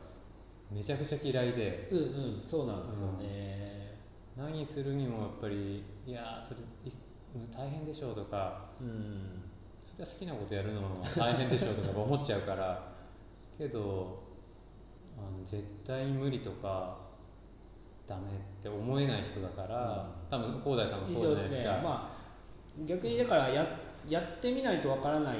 [0.74, 2.02] めちゃくちゃ嫌いで、うんう
[2.38, 3.94] んそうなんですよね。
[4.36, 6.92] 何するにもやっぱりいやそれい
[7.56, 9.42] 大変でしょうとかうん。
[9.84, 12.92] それは好きなことやるのは大変でしょうとか思っちゃうから。
[13.56, 14.24] けど
[15.16, 16.98] あの絶対に無理とか
[18.08, 21.88] ダメって思えない人だから、多分広大さんも以そう上ですねじゃないですか。
[21.88, 23.64] まあ逆にだからや
[24.08, 25.36] やってみないとわからない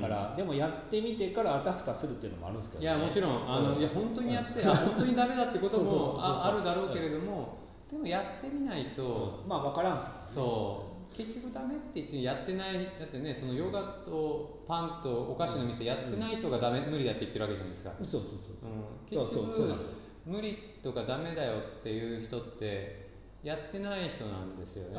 [0.00, 7.58] から、でもやってみてからあたふたするっていうのもあるんですけど、ね、いやもちろんあの、うんいや本当にやって、あ本当にダメだってこともああるだろうけれども、
[7.90, 9.48] でもやってみないと、うん。
[9.48, 11.16] まあわからんっすそう。
[11.16, 19.16] 結局ダメって言ってやってないだってねそのヨガとパンとお菓子の店やってない人がダメ無理だって言ってるわけじゃないですか、そうそうそうう。
[19.16, 19.92] ん、結そうそうそうなん局ですよ。
[20.26, 23.06] 無理とかダメだよっていう人って
[23.44, 24.98] やってない人なんですよね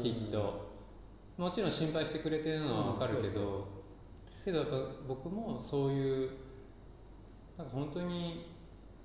[0.00, 0.67] きっと
[1.38, 3.78] もちろん心配してくれてるのは分かるけど、うん
[4.48, 6.30] けどやっぱ僕もそういう
[7.58, 8.54] なんか本当に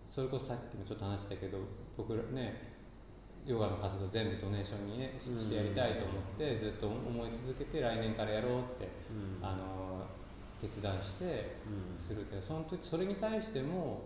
[0.10, 1.58] それこそさっきもちょっと話したけど
[1.98, 2.72] 僕らね
[3.46, 9.46] ヨガの活動全部ドネーションにねしてやりたいと思ってずっと思い続けて来年からやろうって、うん。
[9.46, 10.06] あの
[10.62, 12.02] 決断してうん。
[12.02, 14.04] するけどその時それに対しても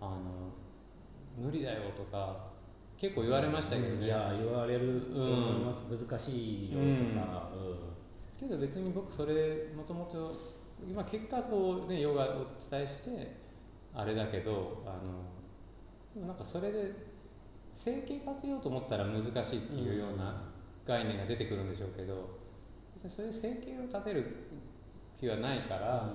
[0.00, 0.50] あの
[1.38, 2.55] 無理だよとか
[2.98, 7.50] 結構言われましたけどね、いや言われると思います、難しいよとか、
[8.38, 10.32] けど別に僕それもともと
[10.88, 13.36] 今結果こうねヨガをお伝えして
[13.94, 14.98] あれだけどあ
[16.16, 16.92] のなんかそれで
[17.74, 20.44] 生計立てようと思ったら難しいっていうような
[20.86, 22.38] 概念が出てくるんでしょうけど
[22.94, 24.36] 別にそれで生計を立てる
[25.18, 26.12] 気はないから、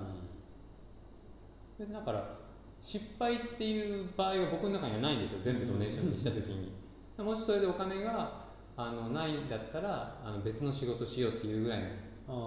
[1.78, 2.41] 別にだから
[2.82, 5.38] 失敗っていう場合が僕の中にはないんですよ。
[5.42, 6.72] 全部ドネーションにした時に、
[7.16, 8.42] もしそれでお金が
[8.76, 11.86] あのないんだったらあの別の仕事しようっていうぐらいの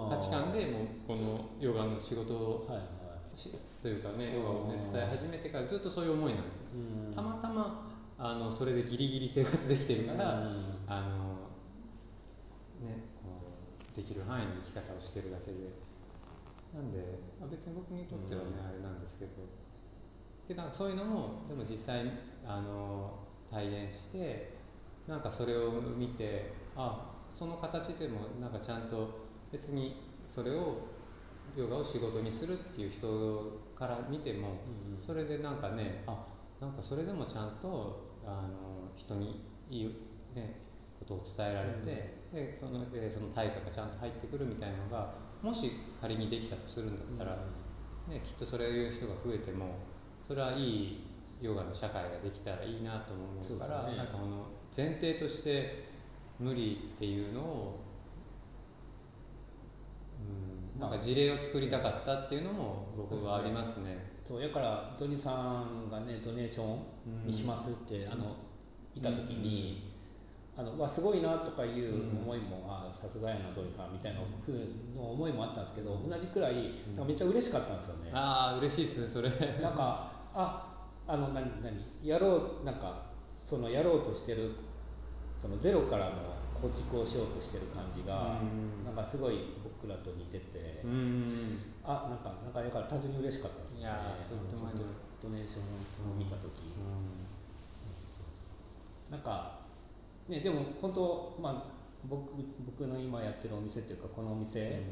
[0.04, 3.38] うん価値観でもうこのヨガの仕事をはいはい。
[3.38, 3.50] し
[3.82, 6.62] というかねヨガをね伝え始めてからずっとそういう思いなんですよ。
[7.08, 7.14] うん。
[7.14, 10.46] たまたまあのそれでギリギリ生活できてるから、うん。
[10.86, 13.30] あのねこ
[13.92, 15.58] うできる範囲の生き方をしてるだけで。
[16.74, 16.98] なんで、
[17.40, 18.68] まあ、別に僕にとってはね、うん。
[18.68, 19.32] あれなんですけど
[20.48, 22.04] でなんかそういうのもでも実際
[22.46, 23.18] あの
[23.50, 24.56] 体現して
[25.06, 30.96] なんかそれを見てあその形でもなんかちゃんと別にそれを
[31.56, 36.26] ヨガを仕事にするっていう人から見ても、うんそれでなんかねあ
[36.60, 39.84] なんかそれでもちゃんとあの人にいい、
[40.34, 40.60] ね、
[40.98, 47.36] ことを伝えられて、でそのでその対価がちゃんと入ってくるみたいなのがもし仮にできたとするんだったら、
[48.08, 49.76] ね、きっとそういう人が増えても
[50.26, 51.04] それはいい
[51.40, 53.96] ヨガの社会ができたらいいなとも思うからね。
[53.96, 55.84] なんかこの前提として
[56.40, 57.80] 無理っていうのを、
[60.74, 64.16] うん、なんか事例を作りたかったっていうのも僕はありますね。
[64.24, 68.36] そうやからドニさんがねドネーションにしますって、あの
[68.94, 69.92] いた時に、
[70.56, 74.54] あのわすごいなとかいう思いも、あさすがやなドニさんみたいなふう
[74.96, 76.54] の思いもあったんですけど同じくらい
[77.06, 79.30] めっちゃ嬉しかったんですよね、ああ嬉しいですねそれ。
[79.62, 80.76] なんかあ
[81.08, 81.72] あの何何？
[82.02, 84.52] やろうなんかそのやろうとしてる
[85.40, 86.12] そのゼロからの
[86.60, 88.84] 構築をしようとしてる感じが、うん。
[88.84, 91.24] なんかすごい僕らと似てて、うん。
[91.84, 93.80] あなんかなんかだから単純に嬉しかったですね。
[93.82, 94.78] いやーそういうこともある
[95.22, 96.50] ドネーションを見た時、
[99.10, 99.60] なんか
[100.28, 101.62] ねでも本当まあ
[102.08, 102.32] 僕
[102.64, 104.82] 僕の今やってるお店っていうかこのお店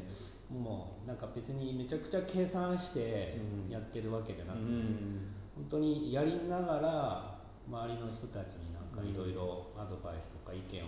[0.49, 7.35] もうなんか別にめちゃくちゃ計算してうんやってるわけじゃなくて、うん本当にやりながら
[7.67, 10.87] 周りの人たちになんかいろいろアドバイスとか意見を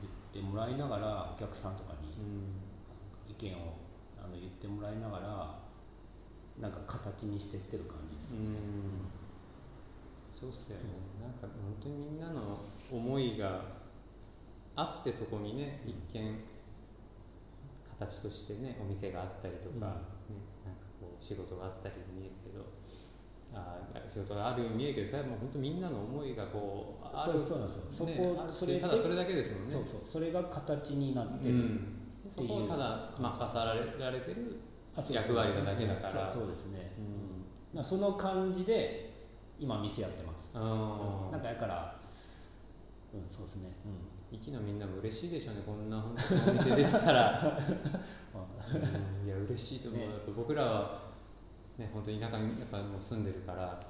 [0.00, 2.14] 言ってもらいながらお客さんとかに
[3.28, 3.74] 意見を
[4.16, 5.58] あの言ってもらいながら
[6.60, 8.46] なんか形にしてってる感じですよね。
[8.46, 9.10] うん。
[10.32, 10.84] そうっすよね。
[11.20, 13.60] なんか本当にみんなの思いが
[14.74, 16.38] あってそこにね一見
[17.98, 19.80] 形としてねお店があったりとか、うん。
[19.80, 19.90] ね、
[20.64, 22.64] なんかこう仕事があったり見えるけど
[23.56, 27.82] あー仕事があるように見えるけどそれはもう本当みんなの思いがこうあるそうなんですよ。
[27.90, 29.72] そこそれでただそれだけですもんね。
[29.72, 31.98] そうそうそれが形になってる、うん、
[32.30, 34.60] そこをただ任されられてる
[35.10, 36.30] 役割なだけだから。
[36.30, 36.92] そうですね、
[37.74, 37.84] うん。
[37.84, 39.14] その感じで
[39.58, 41.28] 今店やってます、あうん。
[41.28, 41.96] ーなんかやから
[43.14, 43.70] うんそうですね、
[44.30, 45.62] 息のみんなも嬉しいでしょうね。
[45.64, 47.40] こんな本当にお店できたら。
[48.34, 49.26] うんうん。
[49.26, 50.06] いや嬉しいと思う、ね。
[50.36, 51.05] 僕らは
[51.78, 53.80] ね本当に田舎にやっぱもう住んでるから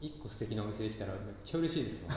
[0.00, 2.08] 一個素敵なお店できたらめっちゃ嬉しいですよ、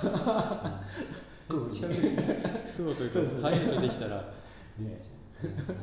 [1.50, 1.64] うん。
[1.64, 2.16] めっちゃ嬉しい。
[2.18, 4.18] 苦労というかパイとできたら
[4.78, 5.00] ね。
[5.42, 5.74] なんか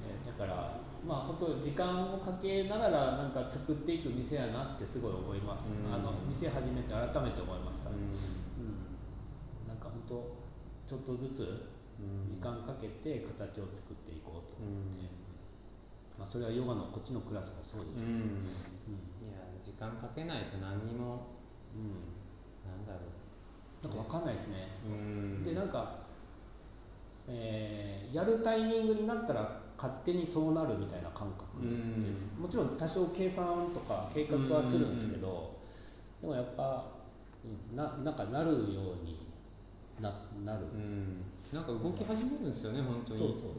[0.00, 5.94] ね、だからまあ本当時間をかけながらなんか作っていく店やなってすごい思います、うん。
[5.94, 7.96] あの店始めて改めて思いました、うん。
[7.96, 7.98] う
[9.66, 10.36] なんか本当
[10.86, 12.28] ちょっとずつん。
[12.28, 14.58] 時間かけて形を作っていこうと。
[14.60, 15.19] 思って、うん
[16.20, 18.20] まあ、それはヨガのこっちのクラスもそうですけど、うん。
[18.20, 18.28] うん。
[19.24, 21.32] いや時間かけないと何にも
[21.72, 22.12] うん。
[22.68, 23.08] なんだろ
[23.82, 24.94] なんかわかんないですね、うう
[25.40, 25.42] ん。
[25.42, 25.96] でなんか、
[27.26, 31.62] えーやるタイミングになったら勝手にそうなるみたいな感覚
[32.04, 35.56] です、もちろん多少計算とか計画はするんですけど、
[36.20, 36.84] でもやっぱ、
[37.44, 39.16] うんななんかなるように
[40.00, 40.12] な
[40.44, 41.22] なる、うん。
[41.52, 43.18] なんか動き始めるんですよね本当に。
[43.20, 43.50] そうそう。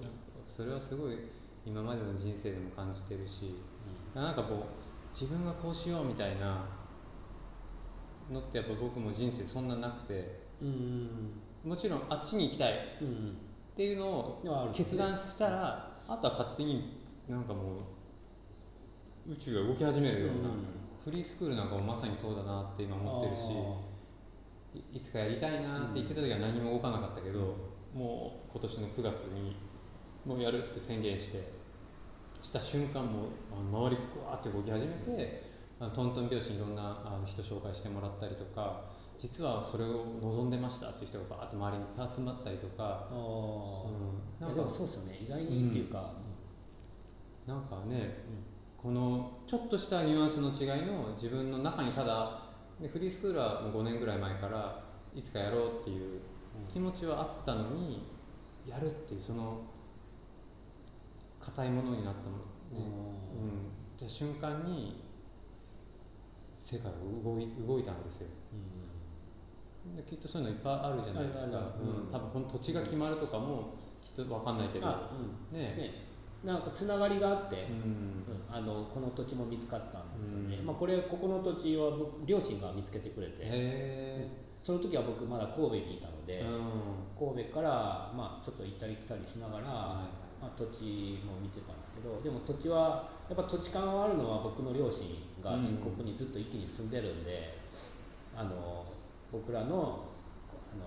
[0.45, 1.17] それはすごい
[1.65, 3.55] 今までの人生でも感じてるし
[4.13, 6.65] なんかこう自分がこうしようみたいな
[8.31, 10.71] のってやっぱ僕も人生そんななくてうんう
[11.67, 13.37] んもちろんあっちに行きたいっうんうん
[13.75, 17.77] ていうのを決断したらあとは勝手になんかも
[19.27, 20.49] う宇宙が動き始めるような、
[21.03, 27.55] フリースクールなんかもまさにそうだなって今思ってるしいいつかやりたいなって言ってた時は何も動かなかったけど、
[27.93, 29.55] もう今年の9月に
[30.25, 31.51] もうやるって宣言して
[32.41, 33.29] した瞬間も
[33.71, 35.43] 周りがグワーって動き始めて
[35.79, 38.85] あのトントン拍子にいろんなあの人紹介してもらったりとか
[39.17, 44.47] 実はそれを望んでましたっていう人がバーッと周りに集まったりとか、あー。
[44.47, 45.19] うん、そうですよね。
[45.23, 46.13] 意外にっていうか、
[47.45, 48.17] なんかね
[48.77, 56.19] このちょっとしたニュアンスの違いの自分の中にただでフリースクールはもう5年ぐらい前からいつかやろうっていう
[56.67, 58.07] 気持ちはあったのに
[58.65, 59.61] やるっていうその
[61.41, 62.81] 硬いものになったのね、うん。
[62.83, 63.61] うん、
[63.97, 65.03] じゃ瞬間に
[66.57, 68.27] 世界が動い動いたんですよ。
[69.95, 71.45] できっとそういうのいっぱいあるじゃないですか。
[71.45, 74.87] うん、多分この土地が決まるとかもきっと分かんないけど。
[74.87, 75.11] あ
[75.51, 75.57] うん。
[75.57, 76.11] ねね
[76.43, 77.73] なんかつながりがあって、うん。
[77.73, 78.55] うん。
[78.55, 80.65] あのこの土地も見つかったんですよね、うん。
[80.65, 83.37] まあ、これここの土地は僕両親が見つけてくれて。
[83.41, 86.45] へその時は僕まだ神戸にいたので、
[87.17, 95.05] 神戸から、まあ、ちょっと行ったり来たりしながら、はいまあ、土地も見てたんですけどでも土地はやっぱ土地勘があるのは僕の両親
[95.43, 97.59] がうんここにずっと一気に住んでるんで、
[98.35, 98.85] あの
[99.31, 100.09] 僕らの
[100.73, 100.85] あの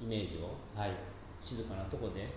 [0.00, 0.90] イメージをはい、
[1.40, 2.28] 静かなとこで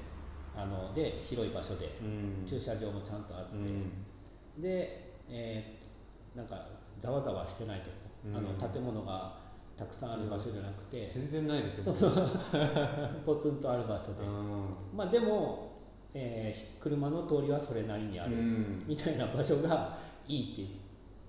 [0.55, 2.45] あので広い場所でうん。
[2.45, 4.61] 駐車場もちゃんとあって、うん。
[4.61, 6.67] で、えーなんか
[6.99, 7.95] ざわざわしてないとこ、
[8.27, 8.37] うん。
[8.37, 9.33] あの建物が
[9.77, 11.93] たくさんある場所じゃなくて、全然ないですよ。
[11.93, 12.29] そうそう。
[13.25, 15.68] ポツンとある場所で、うまあでも、
[16.13, 18.83] えー車の通りはそれなりにあんる、うん。
[18.87, 20.65] みたいな場所がいいってっ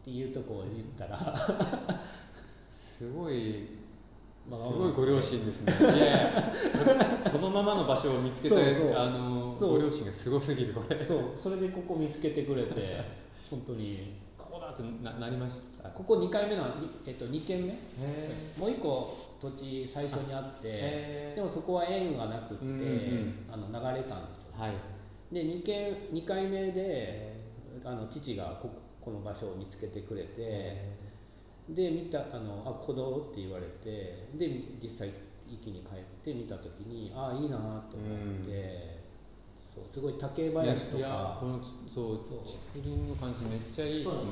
[0.05, 2.01] ていうとこを言ったら。
[2.71, 3.67] すごい
[4.49, 5.73] まあすごいご両親ですね。
[5.73, 6.53] いや
[7.23, 8.95] そそのままの場所を見つけたそうそう。
[8.97, 11.05] あのご両親がすごすぎるこれ。
[11.05, 11.23] そう。
[11.37, 13.01] それでここ見つけてくれて
[13.51, 14.19] 本当に。
[14.39, 15.89] ここだってななりました？
[15.91, 17.69] ここ2回目の、にえっと、2軒目。
[17.73, 17.77] へ
[18.59, 24.53] もう1個土地最初にあってえでもそこは縁がなくって、うんうんあの流れたんですよ。
[24.57, 24.73] はい。
[25.33, 27.41] で 2, 軒2回目で
[27.85, 28.71] あの父がこ
[29.01, 30.85] この場所を見つけてくれて
[31.69, 34.49] で見たあのあここって言われてで
[34.83, 35.13] 実際
[35.49, 37.57] 一気に帰って見た時にあいいな
[37.91, 39.01] と思って、
[39.75, 41.39] そうすごい竹林とか。
[41.41, 42.39] このそうそう。
[42.75, 44.17] 竹林の感じめっちゃいいですもん。
[44.17, 44.31] そ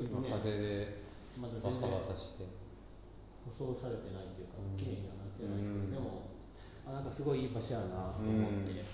[0.00, 0.04] う。
[0.04, 0.28] 今ね。
[0.30, 1.02] 風で
[1.40, 2.61] バサバサして
[3.44, 5.90] 舗装されてないというかうん綺麗にはなってないけど、うん。
[5.90, 6.30] でも
[6.86, 8.84] あなんかすごいいい場所やなと思って、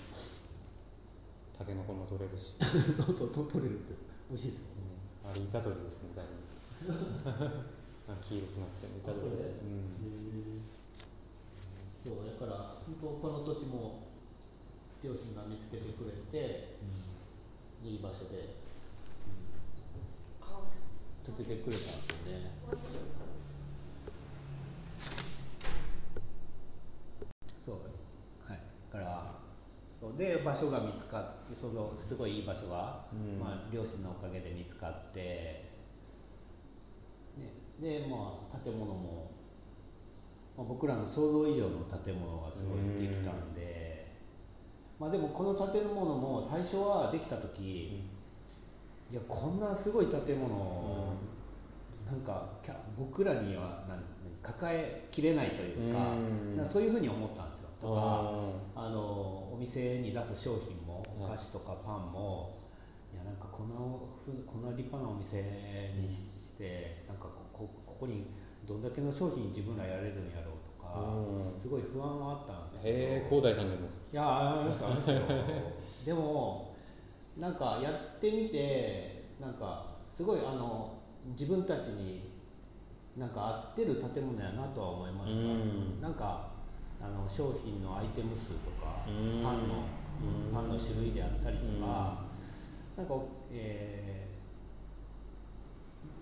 [1.57, 2.53] タケノコも取れるし、
[2.97, 3.97] そうそうと取れるんですよ
[4.29, 4.65] 美味しいですよ
[5.25, 6.49] あれイタドリですねだいぶ。
[8.09, 9.29] あ黄色くなってるイタドリ
[12.05, 14.07] そうだから本当この土地も
[15.03, 16.75] 両親が見つけてくれて、
[17.83, 18.55] いい場所で
[21.25, 22.51] 建ててくれたんですよね
[27.63, 27.75] そう
[28.47, 28.59] はい
[28.91, 29.35] だから
[29.99, 30.17] そう。
[30.17, 33.39] で場所が見つかってそのすごいいい場所が、うん。
[33.39, 35.65] まあ、両親のおかげで見つかって、
[37.37, 39.29] ね、でまあ建物も、
[40.57, 44.15] まあ、僕らの想像以上の建物がすごいできたんで、
[44.99, 48.01] まあでもこの建物も最初はできた時、
[49.11, 51.13] いやこんなすごい建物、
[52.05, 53.99] なんかキャ僕らには何
[54.41, 56.55] 抱えきれないというか,、うん。
[56.55, 57.69] なんかそういうふうに思ったんですよ。
[57.79, 57.93] とか
[58.75, 61.31] ああのお店に出す商品もおはい。
[61.33, 62.57] 菓子とかパンも、
[63.13, 65.41] いやなんかこんなふうこんな立派なお店
[65.97, 68.27] にししてなんかここここに
[68.67, 71.59] どんだけの商品自分らやれるんやろうとか、うん。
[71.59, 72.97] すごい不安はあったんですけど。
[72.97, 73.87] へえ広大さんでも。
[74.11, 75.21] いやありますありますよ。
[76.05, 76.73] でも
[77.37, 80.93] なんかやってみてなんかすごいあの
[81.27, 82.29] 自分たちに
[83.17, 86.01] なんか合ってる建物やなとは思いました、うん。
[86.01, 86.47] なんか
[87.01, 89.43] あの商品のアイテム数とか、うん。
[89.43, 89.85] パンの、
[90.47, 90.53] うん。
[90.53, 92.25] パンの種類であったりとか、
[92.97, 93.15] なんか、
[93.51, 94.29] えー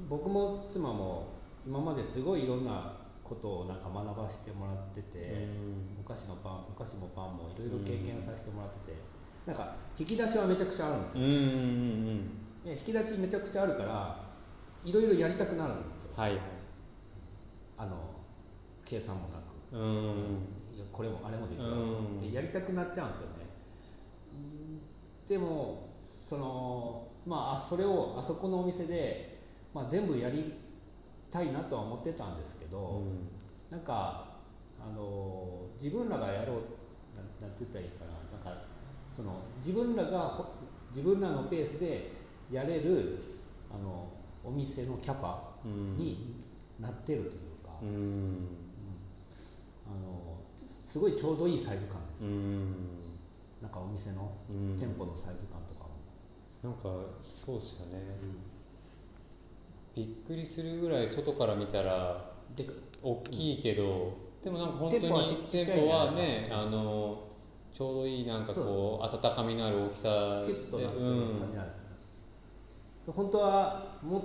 [0.09, 1.27] 僕も妻も
[1.65, 5.47] 今まですごいいろんなことをなんか学ばせてもらってて、
[5.99, 8.97] お菓子のパンお菓子もパンもいろいろ経験させてもらってて、
[9.45, 12.31] なんか引き出しはめちゃくちゃあるんですよ、うんうんうん
[12.63, 14.23] で引き出しめちゃくちゃあるから
[14.83, 16.11] いろいろやりたくなるんですよ。
[16.15, 16.41] はいはい。
[17.77, 17.97] あの
[18.85, 20.47] 計算もなく、うん
[20.97, 23.33] これもあれもできるうんってやりたくなっちゃうんですよね。
[24.33, 24.79] うん
[25.27, 29.37] でもそのまああそれをあそこのお店で、
[29.73, 30.53] まあ、全部やり
[31.29, 33.03] たいなとは思ってたんですけど、
[33.69, 34.37] なんか
[34.79, 36.57] あの自分らがやろう
[37.15, 38.11] なんなんて言ったらいいかな。
[38.35, 38.63] なんか
[39.15, 40.45] その自分らがほ
[40.89, 42.11] 自分らのペースで
[42.51, 43.19] やれる
[43.69, 44.07] あの
[44.43, 45.97] お店のキャパうん。
[45.97, 46.35] に
[46.79, 47.33] なってるという
[47.65, 48.66] か、うん
[50.97, 52.73] すごいちょうどいいサイズ感です、うん。
[53.61, 54.75] なんかお店のうん。
[54.75, 55.91] 店舗のサイズ感とかも、
[56.63, 58.01] なんかそうですよね。
[59.95, 62.65] びっくりするぐらい外から見たらで
[63.03, 67.27] 大きいけど、でもなんか本当に店舗はねあの
[67.71, 71.81] ちょうどいいなんかこう温かみのある大きさキュッとなってるうん感じなんですね、
[73.05, 74.21] で本当はもっ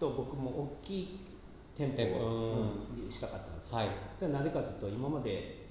[0.00, 1.20] と僕も大きい
[1.76, 3.04] 店舗を、うん。
[3.04, 3.88] うんしたかったんですよ、はい。
[4.16, 5.61] それはなぜかというと今まで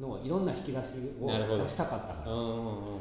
[0.00, 1.26] のいろんな引き出しを
[1.56, 2.32] 出したかったから。
[2.32, 3.00] うんうんうん。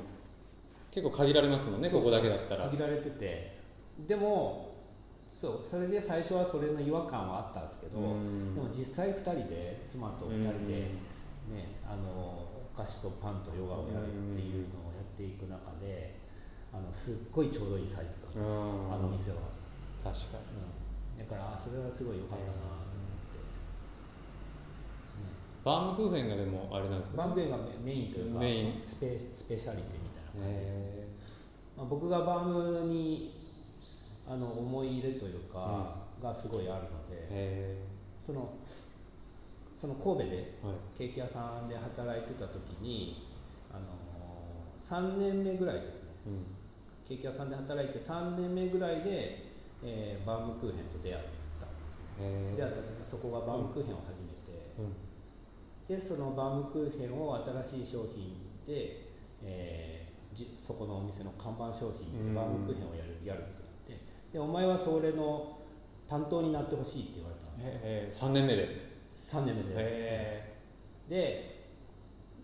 [0.91, 2.69] 結構限られますもんねここだけだったら。
[2.69, 3.59] 限られてて。
[4.07, 4.75] でも
[5.27, 8.55] そうそれで最初はそれの違和感はあったんですけど、うん。
[8.55, 10.55] でも実際2人で妻と2人で、うん
[11.55, 16.15] ね、あのお菓子とパンとヨガをやるっていうのをやっていく中で
[16.73, 18.93] あのすっごいちょうどいいサイズ感です、うん。
[18.93, 19.37] あの店は、
[20.03, 22.84] 確かうん、だからあそれはすごい良かったな
[25.65, 28.81] バームクーヘンがでもあれなんですよバンブーがメメインというかメイン。
[28.83, 31.07] スペスペシャリティみたいな感じですね、へ
[31.75, 33.33] まあ、僕がバームに
[34.29, 37.83] あの思い入れというか、がすごいあるのでえ
[38.23, 38.53] その
[39.75, 40.75] その神戸ではい。
[40.97, 43.27] ケーキ屋さんで働いてた時に、
[43.71, 43.81] あの
[44.77, 46.01] 3年目ぐらいですね。
[46.27, 46.45] うん。
[47.07, 49.43] ケーキ屋さんで働いて3年目ぐらいで、
[49.83, 51.23] えーバームクーヘンと出会っ
[51.59, 52.55] たんですね。
[52.55, 55.04] 出会ったというかそこがバームクーヘンを始めて、うん
[55.87, 58.33] でそのバームクーヘンを新しい商品
[58.65, 59.09] で、
[59.43, 62.33] えーじそこのお店の看板商品うん。
[62.33, 65.59] でバームクーヘンをやるやるってなってでお前はそれの
[66.07, 67.71] 担当になってほしいって言われたんですよ。
[67.73, 68.67] へえ3年目で。
[69.07, 69.69] 3年目で。
[69.77, 70.55] へ
[71.09, 71.55] で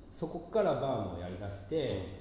[0.10, 1.66] そこからバームをやりだして、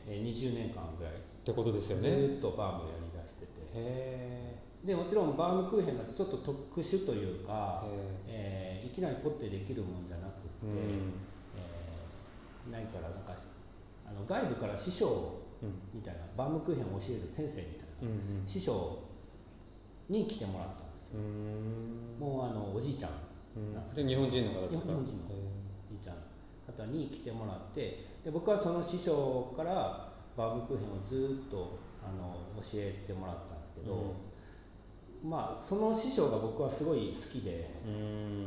[0.09, 1.13] えー20年間ぐらい。
[1.15, 2.15] えってことですよずね。
[2.15, 3.47] へーっとバームをやりだしてて。
[3.75, 7.85] えでもちろんバームクーヘンだとちょっと特殊というか、
[8.27, 10.27] へえーいきなりポッてできるもんじゃな
[10.61, 10.83] くって、うん。
[10.83, 13.35] えーないからなんか
[14.07, 18.99] あの外部から師匠うんみたいなバームクーヘンを教える先生みたいな、うん師匠
[20.09, 22.17] に来てもらったんですよ、うん。
[22.21, 23.13] もうあのおじいちゃん
[23.57, 24.89] うんなんですで日本人の方ですか？
[24.89, 25.29] 日本人のお
[25.91, 26.23] じいちゃんの
[26.67, 34.15] 方に来てもらってで僕はその師匠からバームクーヘンをずっとあの教えてもらったんですけど、
[35.25, 38.47] まあその師匠が僕はすごい好きでうん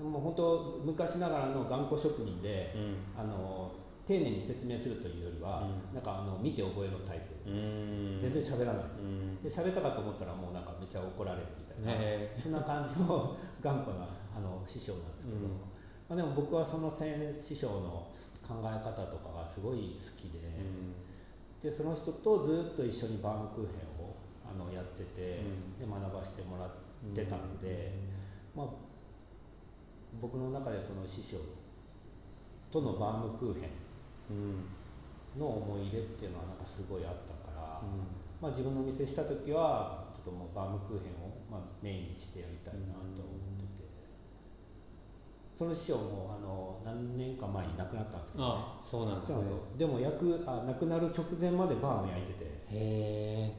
[0.00, 3.20] でも本当昔ながらの頑固職人で、うん。
[3.20, 3.70] あの
[4.06, 5.94] 丁寧に説明するというよりは、うん。
[5.94, 8.18] なんかあの見て覚えろタイプうです、ん。
[8.18, 9.42] 全然喋らないです、うん。
[9.42, 15.44] で喋ったかと思ったらもうなんかめっちゃ怒られるみたいな、へそんな感じの頑固なあの師匠なんですけど、うん。
[16.08, 18.08] まあ、でも僕はその先師匠の
[18.42, 20.40] 考え方とかがすごい好きで、
[21.62, 24.16] でその人とずっと一緒にバームクーヘンを
[24.50, 25.42] あのやってて、
[25.78, 26.70] で学ばせてもらっ
[27.14, 27.92] てたんで、
[28.56, 28.66] まあ、
[30.20, 31.36] 僕の中でその師匠
[32.70, 33.68] とのバームクーヘ
[34.30, 37.82] うんンの思い入れっていうのはなんかすごいあったから、
[38.40, 43.90] まあ、自分のお店した時はちょっともうバームクーヘンをまあメインにしてやりたいなと思ってて。
[45.54, 48.50] その師匠もあの何年か前に亡くなったんですけどね。
[48.56, 49.38] あそうなんですね。
[49.40, 52.44] ですよでも焼くあ亡くなる直前までバーも焼いてて。
[52.44, 53.52] へえ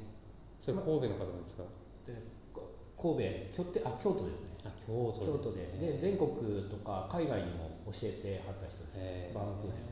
[0.59, 1.63] それ神戸の方なんですか？
[2.05, 2.13] で
[2.51, 3.23] こ神
[3.53, 5.65] 戸京都あ京都ですねあ京都京都で。
[5.79, 6.29] で全国
[6.69, 8.97] とか海外にも教えてはった人です。
[8.99, 9.35] へー。
[9.35, 9.91] バームクーヘンを。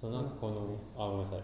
[0.00, 1.42] そうなんかこのあごめんなさい。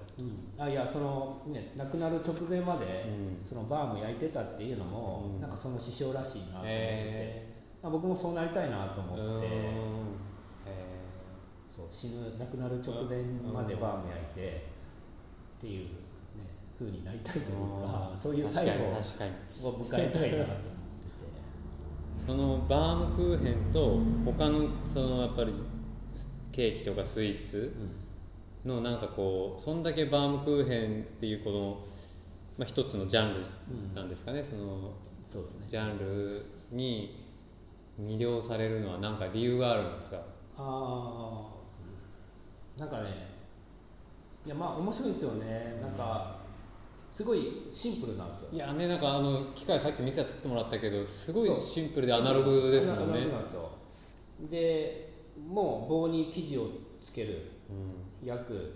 [0.58, 3.44] あいやそのね亡くなる直前まで、うん。
[3.44, 5.40] そのバーも焼いてたっていうのも、うん。
[5.40, 7.48] なんかその師匠らしいなと思ってて、へ
[7.82, 9.52] まあ僕もそうなりたいなとー思って、うん。
[9.52, 9.54] へ
[11.66, 14.66] そう死ぬ亡くなる直前までバーも焼いて、
[15.58, 15.86] っていう
[16.38, 16.46] ね
[16.78, 18.84] 風になりたいというか、ーそういう最後
[19.68, 20.73] を迎えたいなと。
[22.18, 25.52] そのバームクーヘンと他のそのやっぱり
[26.52, 27.74] ケーキとかスイーツ
[28.64, 31.78] のなんかこうそんだけバームクーヘンっていうこの、
[32.56, 33.46] まあ、一つのジャンル
[33.94, 34.92] なんですかね、その
[35.24, 35.64] そうですね。
[35.66, 37.24] ジャンルに
[38.00, 40.16] 魅了されるのは何か理由があるんですか？
[40.56, 41.46] あ
[42.76, 43.10] あなんかね
[44.46, 45.78] いやまあ面白いですよね。
[45.80, 46.38] なんか
[47.14, 48.48] すごいシンプルなんですよ。
[48.50, 53.70] いやねなんかあの機械さっき見せさせてもらったけどすごいシンプルでアナログですもんアナねログなんですよ。
[54.50, 55.12] で
[55.48, 56.66] もう棒に生地を
[56.98, 57.52] つける
[58.20, 58.72] 焼く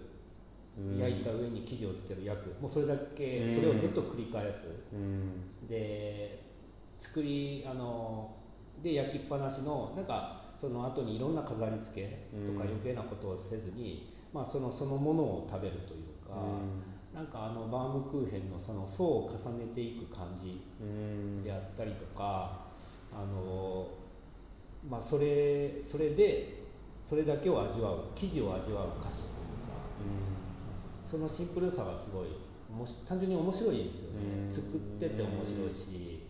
[0.79, 0.99] うん。
[0.99, 2.61] 焼いた上に生地をつける焼く。
[2.61, 4.67] もうそれだけうんそれをずっと繰り返す。
[4.93, 5.67] うん。
[5.69, 6.45] で
[6.97, 8.37] 作りあの
[8.81, 12.69] で焼きっぱなしのなんかその後にいろんな飾り付けとかうん。
[12.69, 16.37] 余計なことをせずに、まあ、そのそのものを食べるというか、
[17.19, 21.43] なんかあのバームクーヘンのその層を重ねていく感じうん。
[21.43, 22.61] であったりとか、
[23.13, 23.89] あの
[24.89, 26.63] まあ、それそれで
[27.03, 29.75] それだけを味わう生地を味わう菓子というか
[31.03, 32.29] そのシンプルさがすごい
[32.71, 34.45] おもし単純に面白いですよね。
[34.47, 34.53] うん。
[34.53, 36.23] 作ってて面白いし、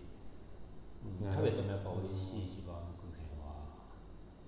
[1.20, 3.54] うん食べてもやっぱ美味しいしバームクーヘンは、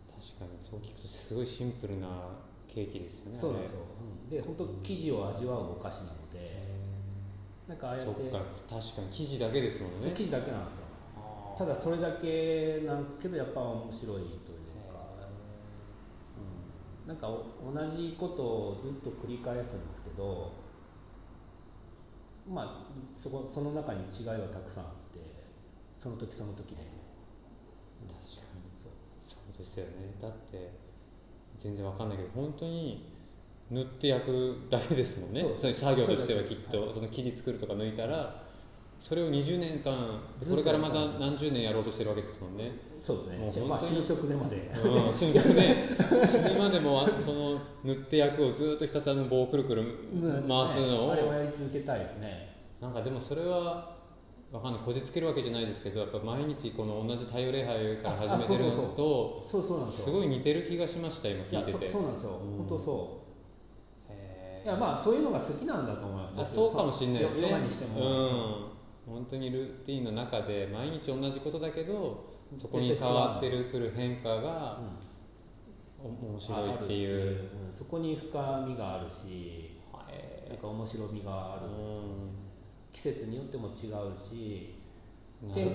[0.08, 2.08] 確かにそう聞くとすごいシンプルな
[2.66, 4.30] ケーキですよねそうなんですよ、うん。
[4.30, 6.19] で本当生地を味わうお菓子な
[7.70, 9.98] なんかああやってそっか確かに生地だけですもんね。
[10.02, 10.82] そう生地だけなんですよ。
[11.56, 14.30] ただそれだけなんですけどやっぱ面白いという
[14.92, 14.98] か、
[17.04, 20.52] うん、なんかお同じことをずっと繰り返すんですけど
[22.50, 25.20] まあそこその中に違いはたくさんあって
[25.96, 26.82] その時その時で、
[28.08, 28.62] 確かに。
[28.74, 28.92] そう。
[29.20, 30.14] そうですよね。
[30.20, 30.72] だって
[31.56, 33.09] 全然わかんないけど本当に
[33.70, 35.44] 塗って焼くだけですもんね。
[35.56, 36.92] そ作業としてはきっと。
[36.92, 38.42] その生地作るとか抜いたら
[38.98, 42.72] それを20年間これからまた何十年やろうとしてるわけですもんね。
[42.98, 43.62] そうですね。
[43.62, 44.56] もうまあ死ぬ直前まで。
[44.56, 45.34] うん死ぬ
[46.58, 52.56] までもあその塗って焼くをずっとひたすらの棒をくるくる回すのをあれはやり続けたいですね。
[52.80, 53.96] なんかでもそれは
[54.50, 54.82] わかんない。
[54.82, 60.04] こじつけるわけじゃないですけどやっぱ毎日この同じ太陽礼拝から始めてるのとそうそうなんですよ。
[60.06, 61.88] すごい似てる気がしました今聞いてて。
[61.88, 62.56] そうなんですよ、うん。
[62.58, 63.19] 本当そう
[64.64, 66.34] いやまあそういうのが好きなんだと思います。
[66.36, 67.42] あそうかもしれないですね。
[67.42, 68.00] ヨガにしても、
[69.06, 69.14] うん。
[69.14, 72.24] 本当にルーティンの中で毎日同じことだけど
[72.56, 74.78] そこに変わってるくる変化が
[75.98, 77.50] お面白いっていう。
[77.66, 77.70] う。
[77.70, 77.72] ん。
[77.72, 82.08] そこに深みがあるしへなんか面白みがあるんですよね。
[82.92, 84.74] 季節によっても違うし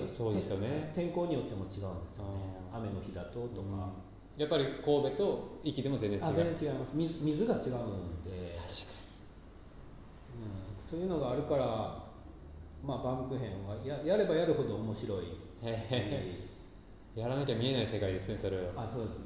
[0.06, 0.90] そうですよね。
[0.94, 2.00] 天天候によっても違うんですよね。
[2.72, 4.05] 雨の日だととか、うん
[4.36, 6.90] やっぱり神戸と壱岐でも全然違うあ全然違います。
[6.94, 7.82] 水水が違うんで、確か
[10.36, 11.64] うん、そういうのがあるから
[12.84, 15.24] まあバームクーヘンはややればやるほど面白い
[17.14, 18.64] やらなきゃ見えない世界ですねそれは。
[18.76, 19.22] あそうですね、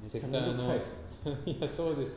[0.00, 0.92] ん、めっちゃ絶対面倒くさいですよ
[1.34, 1.52] ね。
[1.52, 2.14] いやそうです。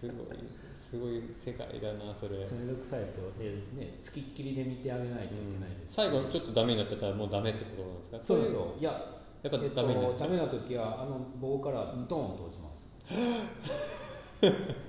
[0.00, 0.38] すごい
[0.72, 3.32] すごい世界だなそれ、めっちゃ面倒くさいですよ。
[3.36, 5.94] でねつきっきりで見てあげないといけないです。
[5.94, 8.18] し、最後ちょっとダメになっちゃったらもうダメってことなんですか？
[8.22, 12.90] そうですいよいややっぱえっとダメになっちゃう、ダメな時はあの棒からドーンと落ちます。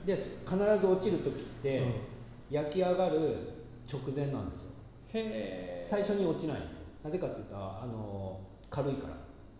[0.05, 1.93] で必ず落ちる時って、うん。
[2.49, 3.19] 焼き上がる
[3.91, 4.69] 直前なんですよ。
[5.13, 6.85] へえ最初に落ちないんですよ。
[7.03, 8.39] なぜかっていうとあの
[8.69, 9.13] 軽いから、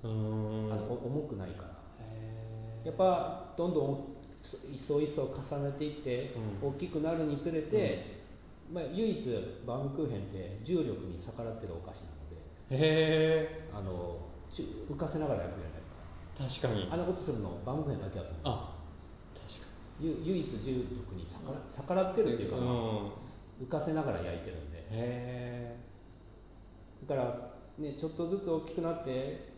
[0.04, 0.72] うーん。
[0.72, 1.70] あのお重くないから。
[2.00, 4.06] へやっぱどんどん
[4.72, 6.70] 一層一層重ねていってうん。
[6.70, 8.22] 大きくなるにつれて、
[8.72, 9.30] まあ、唯一
[9.68, 12.78] バームクーヘンって重力に逆らってるお菓子なので。
[12.78, 14.25] へあのちゅ
[14.64, 15.96] 浮かせながら焼くじゃないですか。
[16.64, 16.88] え確かに。
[16.92, 18.42] あんなことするのバームクーヘンだけだと思う。
[18.44, 18.76] あ
[19.34, 19.68] 確か
[20.00, 24.86] ゆ唯一重力に逆ら逆らってるっていうか、浮かせながら焼いてるんで。
[24.90, 25.76] へ
[27.08, 29.54] だから、ね、ちょっとずつ大きくなって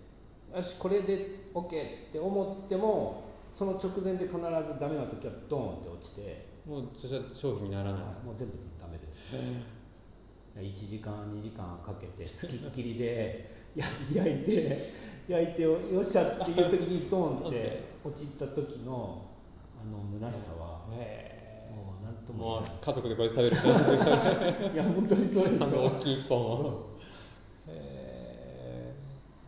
[0.53, 1.69] よしこれで OK っ
[2.11, 4.41] て思ってもその直前で必ず
[4.79, 9.23] ダメな時はドーンって落ちて、えもうそしたら商品にならない、はいもう全部ダメです。
[10.55, 13.56] 1時間2時間かけてつきっきりでや
[14.13, 14.77] 焼いて
[15.27, 19.21] 焼いてよっしゃっていう時にドーンって 落ちた時の
[19.79, 23.73] あの虚しさはへもう何とえも家族でこれ食べる人あ
[24.73, 25.81] いや本当にそうですよ。
[25.81, 26.85] の大きい一本を。
[27.67, 28.93] へ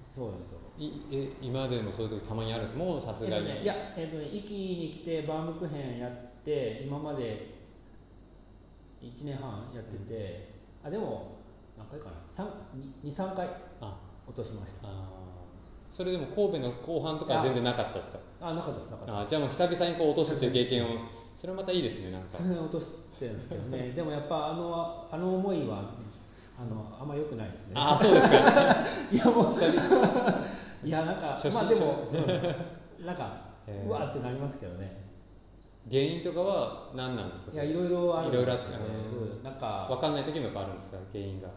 [0.08, 0.60] そうなんですよ。
[0.80, 7.60] えいえ今でもそういう時たまにあるんですもうさすがに、えっとね、いや、えっとね、壱岐に来てバームクーヘンやって今まで
[9.02, 10.50] 1年半やってて、
[10.84, 11.38] あでも
[11.78, 12.46] 何回かな
[13.04, 13.50] ？23回。
[13.82, 14.88] あ落としました。
[15.90, 18.20] それでも神戸の後半とかは全然なかったですか？
[18.40, 20.88] あなかったですなかったあじゃあもう久々にこう落とすっていう経験を
[21.36, 22.28] それはまたいいですねなんか。
[22.30, 23.90] それで落としてるんですけどね。
[23.96, 25.80] でもやっぱあのあの思いは
[26.58, 27.74] あのあんま良くないですね。
[27.76, 28.38] ああそうですか。
[29.12, 29.56] いやもう
[30.88, 33.06] いやなんかまあでも、うん。
[33.06, 33.32] なんか
[33.88, 35.10] うわーってなりますけどね。
[35.90, 37.54] 原因とかは何なんですか？
[37.54, 38.98] いやいろいろあるんいろいろあですよねってね
[39.38, 39.44] うん。
[39.44, 40.98] なんか分かんない時もやっぱあるんですか？
[41.12, 41.48] 原因が。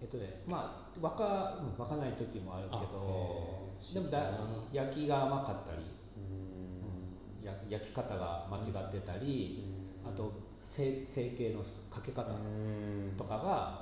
[0.00, 4.30] えっとねまあわかうんわかんない時もあるけあどでもだ
[4.72, 5.78] 焼きが甘かったり、
[6.16, 9.64] うーんや焼き方が間違ってたり、
[10.04, 10.32] あと
[10.62, 13.16] 成成形のかけ方うん。
[13.16, 13.40] とかが、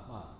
[0.09, 0.37] ま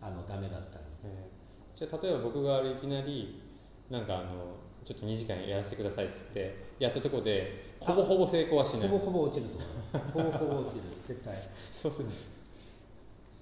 [0.00, 0.84] あ、あのダメだったり。
[1.04, 1.78] えー。
[1.78, 3.42] じゃあ例えば僕がいきなり
[3.90, 8.88] なんかあのちょっと2時間やらせてくださいっつってやったところでほぼほぼ成功はしない。
[8.88, 10.82] ほぼほぼ落ちると思いますほぼほぼ落ちる。
[11.04, 11.36] 絶対。
[11.72, 12.34] そうです。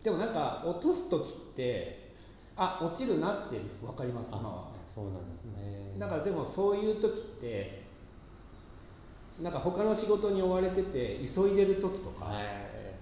[0.03, 2.02] でもなんか落とす時って
[2.57, 4.69] あ落ちるなって分かります今は。
[4.95, 5.21] そうなんだ
[5.61, 5.95] ね。
[5.99, 7.85] なんかでもそういう時って
[9.41, 12.45] なんか他の仕事に追われてて急いでる時とか、はい。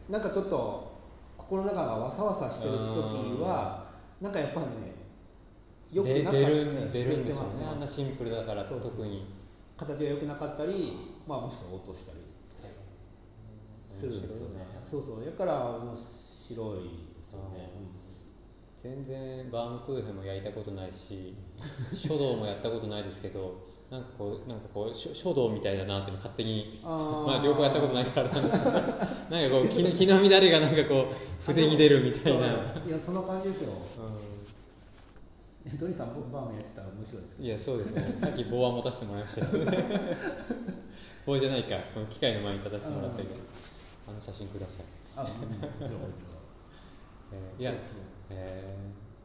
[0.08, 0.90] なんかちょっと
[1.36, 3.86] 心の中がわさわさしてる時は
[4.20, 4.94] なんかやっぱりね
[5.92, 7.46] よくでなかっ出る出るんですね。
[7.48, 7.66] すよね。
[7.72, 9.40] あんなシンプルだから特に。
[9.80, 10.92] 形が良くなかったり、
[11.26, 12.18] まあ、もしくは落としたり。
[13.88, 14.66] するんですよね。
[14.84, 15.24] そうそう。
[15.24, 16.78] だから面白い
[17.16, 17.70] ですよね、
[18.82, 21.34] 全然バームクーヘンも焼いたことないし
[21.94, 28.96] 書道もやったことないですけどなんかこうなんかこう書書道みたいだなって勝手にまあ両方やったことないからなんですけどなんか
[29.28, 32.46] こう気の気の乱れがなんかこう筆に出るみたいな、
[32.86, 33.72] いやそんな感じですよ。
[35.66, 37.48] えトニーさん僕バームやってたら面白いですけど。
[37.48, 38.18] いやそうですね。
[38.20, 39.84] さっき棒は持たせてもらいましたけどね。
[41.26, 41.76] 棒じゃないか。
[41.92, 43.30] この機械の前に立たせてもらったけど。
[44.08, 44.84] あの写真ください、
[45.16, 46.30] あ、うん、もちろんもちろん。
[47.32, 48.76] えーいやそうですよえ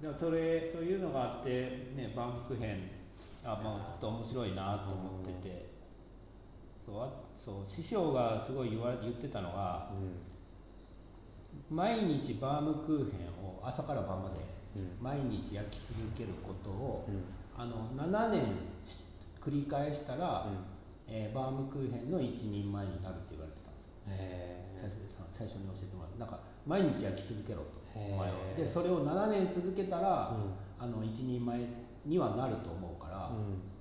[0.01, 1.51] だからそれそういうのがあって
[1.95, 2.79] ねバームクーヘン
[3.43, 5.65] あまあちょっと面白いなと思ってて、
[6.85, 9.95] そうあそう師匠がすごい言われて言ってたのがー
[11.71, 11.75] うん。
[11.77, 14.37] 毎日バームクーヘンを朝から晩まで
[14.75, 14.97] うん。
[15.01, 17.23] 毎日焼き続けることを、うん。
[17.57, 18.45] あの7年
[18.83, 18.99] し
[19.39, 21.13] 繰り返したら、うん。
[21.13, 23.64] えーバームクーヘンの一人前になるって言われて
[24.07, 27.85] え最初で最初に教えてもらってなんか毎日焼き続けろと。
[28.57, 30.35] でそれを7年続けたら、
[30.79, 31.67] うあの一人前
[32.05, 33.75] にはなると思うから、ん。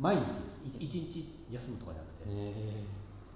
[0.00, 0.60] 毎日です。
[0.64, 2.84] い一日休むとかじゃなくて、え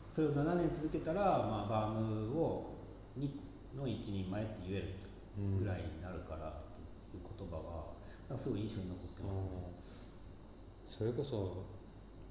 [0.08, 2.74] それを7年続けたら、まあ、バームを
[3.16, 3.38] に
[3.76, 6.80] の一人前って言えるーぐらいになるからって
[7.16, 7.92] いう言葉は
[8.28, 9.48] なんかすごい印象に残ってますね。
[10.86, 11.66] それこそ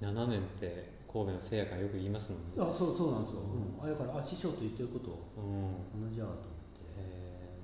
[0.01, 2.59] 7年って神戸のせいやからよく言いますもんね。
[2.59, 6.03] あそうそうなんですよ、うん、あだからあ師匠と言ってることうん。
[6.03, 6.43] 同じやと思っ
[6.76, 7.55] て、え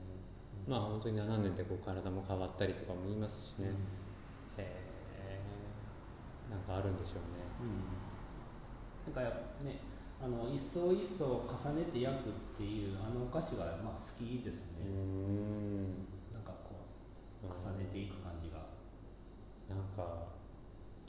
[0.65, 0.71] ー。
[0.71, 3.75] まあ本当に7年でこう体も変わったりとかも言いますしね、
[4.55, 6.49] えー。
[6.49, 7.43] なんかあるんでしょうね。
[7.59, 9.35] うん、なんかや
[9.67, 9.83] ね
[10.23, 16.07] あの一層一層重ねて焼くっていうあのお菓子がまあ好きですね、ん。
[16.31, 16.87] なんかこ
[17.43, 18.63] う重ねていく感じが、
[19.67, 20.39] なんか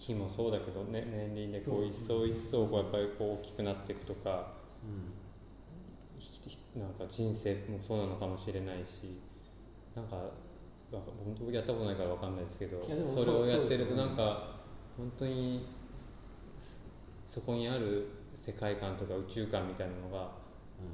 [0.06, 1.82] 木もそうだけど、ね、年輪でこそう。
[1.84, 4.52] う一層一層こうやっぱりこう大きくなっていくとか
[4.84, 6.80] うん。
[6.80, 9.20] なんか人生もそうなのかもしれないし
[9.94, 10.22] なんかわ
[10.90, 14.56] 本当やったことないからわかんないですけどそれをやってるとなんか
[14.96, 15.66] 本当に
[17.26, 20.30] そそこにある世界観とか宇宙観みたいなのが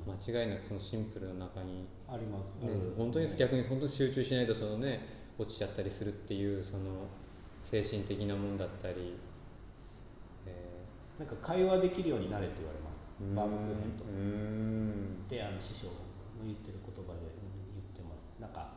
[0.07, 0.13] うん。
[0.13, 2.69] 間違いなくそのシンプルな中に、ありますね。
[2.97, 5.01] 本当に逆に本当に集中しないとそのね
[5.39, 7.07] 落ちちゃったりするっていうその
[7.63, 9.17] 精神的なもんだったり、
[10.47, 11.21] えー。
[11.21, 13.11] なんか会話できるようになれって言われます。
[13.35, 14.05] バームクーヘンと。
[14.05, 15.29] うん。
[15.29, 15.93] であの師匠の
[16.45, 18.27] 言ってる言葉で言ってます。
[18.41, 18.73] なんか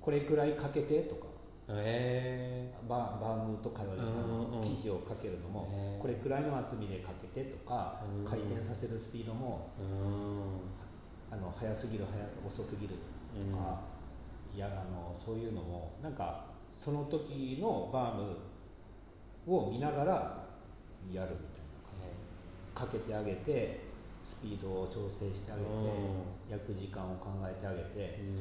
[0.00, 1.26] これくらいかけてとか。
[1.70, 8.24] へバーバームと会話でうんうん生地をかけるのもこれくらいの厚みでかけてとかうん。
[8.24, 11.36] 回転させるスピードもえうん。
[11.36, 12.94] あの速すぎる速遅すぎる
[13.52, 13.82] とか、
[14.54, 20.12] いやあのそういうのもなんかその時のバームを見ながら
[21.12, 22.22] やるみたいな感じ。
[22.22, 22.38] で
[22.74, 23.80] かけてあげて
[24.24, 26.50] スピードを調整してあげてうん。
[26.50, 28.36] 焼く時間を考えてあげてうん。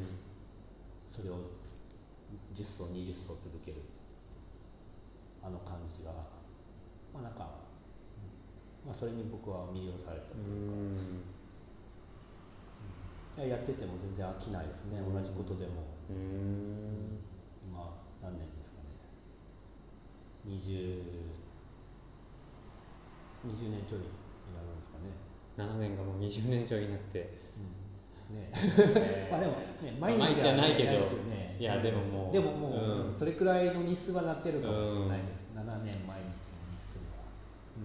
[1.10, 1.38] それを
[2.56, 3.78] 10層20層続ける。
[5.42, 6.12] あの感じが
[7.14, 7.48] まあなんか、
[8.84, 10.74] うんまあ、それに僕は魅了されたとういうか。
[10.74, 11.38] ん。
[13.38, 15.74] いややってても全然飽きないですね、同じことでも
[18.22, 18.89] 何年ですかね。
[20.45, 21.01] 20
[23.45, 24.07] 20年ちょいに
[24.53, 25.15] なるんですかね、
[25.57, 27.20] 7年がもう20年以上になって。
[28.30, 29.28] ねえ。
[29.30, 29.32] ー。
[29.32, 29.59] まあでも、ね、
[29.99, 30.89] まあ毎日は毎日はないけど。
[31.30, 31.55] ね。
[31.59, 32.34] いやでももう。
[32.34, 32.74] でももう、
[33.07, 33.13] うん。
[33.13, 36.30] それくらいの日数はなってるかもしれないです、7年毎日の
[36.72, 37.03] 日数は、
[37.78, 37.84] うん。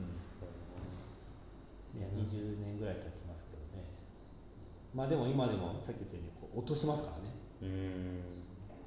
[2.00, 3.84] ね、20年ぐらい経ちますけどね。
[4.94, 7.34] まあでも今でもさっき言ったように落としますからね。
[7.62, 8.31] うん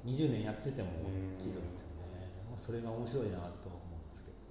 [0.06, 4.42] 20年やっててもうんですよね、まあ、それが面白いなと思うんですけどね。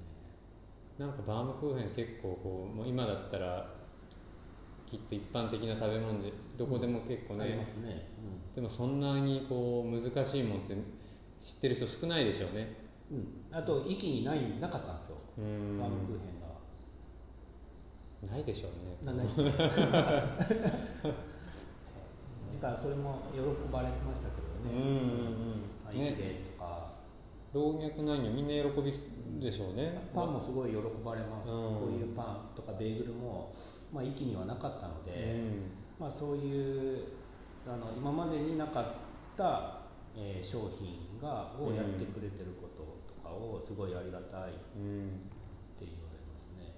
[0.99, 3.74] なんかバームクーヘン結構こうもう今だったら
[4.86, 8.08] きっと一般的な食べ物でどこでも結構ね、ありますね、
[8.53, 10.76] でもそんなにこう難しいもんって
[11.39, 12.76] 知ってる人少ないでしょうね。
[13.12, 13.18] うん。
[13.18, 15.80] うん、あと息にないなかったんですよ、うん。
[15.80, 16.45] バームクーヘンが。
[18.32, 18.97] ないでしょうね。
[19.03, 19.28] なない。
[22.53, 23.39] だからそれも喜
[23.72, 26.45] ばれましたけどね、うんうんうん。
[26.45, 26.93] とか、
[27.53, 28.91] 老若男女みんな喜び
[29.39, 30.09] でしょうね。
[30.13, 31.53] パンもすごい喜ばれます、うん。
[31.53, 33.53] こういうパンとかベーグルも、
[33.93, 35.72] まあ、息にはなかったので、うん。
[35.99, 37.03] まあ、そういう
[37.68, 38.86] あの今までになかっ
[39.36, 39.82] た、
[40.16, 45.26] えー商品がをやってくれてることとかをすごいありがたいってうん
[45.80, 46.76] 言われますね。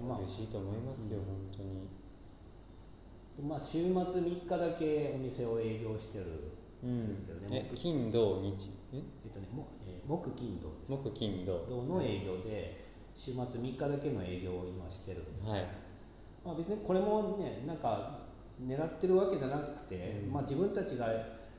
[0.00, 0.08] うん。
[0.08, 1.24] まあ嬉しいと思いますよ、うん。
[1.24, 1.88] 本当に
[3.42, 6.26] まあ、週末3日だけお店を営業してる
[6.86, 8.70] んですけどね、え金土日？
[8.94, 8.96] え？
[9.24, 10.90] えっとねもえー木金土です。
[10.90, 11.66] 木金土。
[11.68, 12.84] 土の営業で
[13.14, 15.48] 週末3日だけの営業を今してるんです。
[15.48, 15.66] はい。
[16.44, 18.20] まあ、別にこれもねなんか
[18.64, 20.32] 狙ってるわけじゃなくて、うん。
[20.32, 21.06] まあ、自分たちが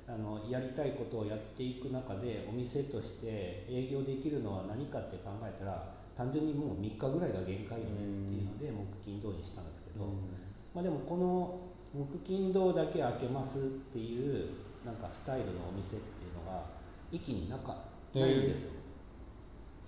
[0.07, 10.05] あのやりたいことをやっていく中でお店として営業できるのは何かって考えたら単純にもう3日ぐらいが限界よねっていうので木金土にしたんですけど、
[10.77, 11.59] まあ、でもこの
[11.91, 13.61] 木金土だけ開けますっ
[13.91, 14.49] ていう
[14.85, 16.65] なんかスタイルのお店っていうのが
[17.11, 18.71] 息になかないんですよ、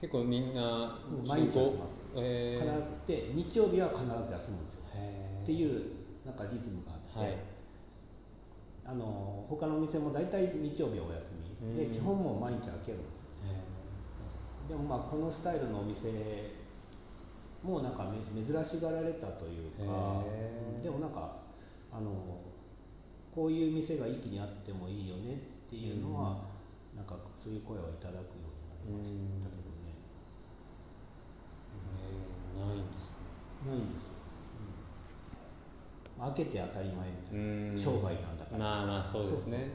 [0.01, 2.03] 結構みんな毎日やってます。
[2.15, 2.81] え必ず。
[3.05, 4.81] で日曜日は必ず休むんですよ。
[4.95, 5.43] へー。
[5.43, 5.91] っていう
[6.25, 7.37] なんかリズムがあって、はい。
[8.87, 11.75] あの他のお店も大体日曜日はお休み。
[11.77, 11.93] でうん。
[11.93, 13.25] 基本もう毎日開けるんですよ。
[13.45, 16.09] へでもまあこのスタイルのお店
[17.63, 20.23] もなんかめ珍しがられたというか
[20.81, 21.37] でもなんか
[21.91, 22.11] あの
[23.33, 25.37] こういう店が一気にあってもいいよねっ
[25.69, 26.37] ていうのは、
[26.95, 28.23] なんかそういう声をいただくよ
[28.87, 34.13] うになりましたけどね、ーえーないんですねないんですよ、
[36.17, 37.77] うん、開けて当たり前みたいなうん。
[37.77, 38.57] 商売なんだから。
[38.57, 39.71] まあまあそうですね。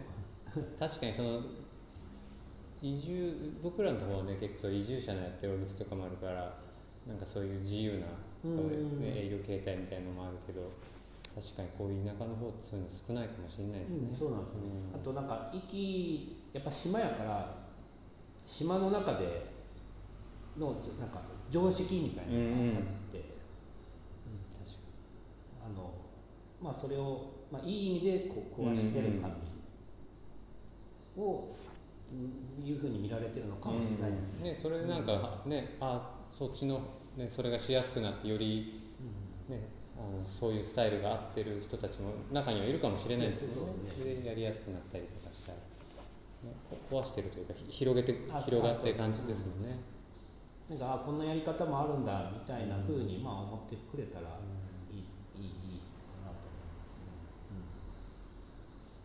[0.78, 1.40] 確かにその
[2.82, 6.63] 移住僕らのところはね結構移住者のやってるお店とかもあるから
[7.06, 8.06] なんかそういう自由な、
[9.02, 10.70] 営業形態みたいなのもあるけど
[11.34, 15.00] 確かにこういう田舎の方ってそういうの少ないかもしれないですね、うん、そうなんですよね、うん。
[15.00, 17.54] あとなんか駅やっぱ島やから
[18.46, 19.46] 島の中で
[20.58, 24.78] のなんか常識みたいなのがあって、確か
[25.66, 25.92] あの
[26.62, 29.54] まあそれを、まあ、いい意味でこう壊してる感じ。
[31.20, 31.48] を、
[32.12, 32.14] う
[32.62, 34.36] んいうふうに見られてるのかもしれないですね。
[34.38, 34.44] うん。
[34.44, 36.80] ねそれでなんかね、あそっちの、
[37.16, 38.82] ね、それがしやすくなってより、
[39.48, 44.20] ね、あのそういうスタイルが合ってる人たちも中にはいるかもしれないですよね。
[44.22, 49.78] でやりやすくなったりとかしたら、ね、こ壊してるというかひ広げてあ広がって感じですもんね。
[50.68, 54.26] なんかあこんなやり方もあるんだみたいなふうにまあ思ってくれたら
[54.90, 55.80] いい,、いいいい
[56.10, 57.78] かなと思います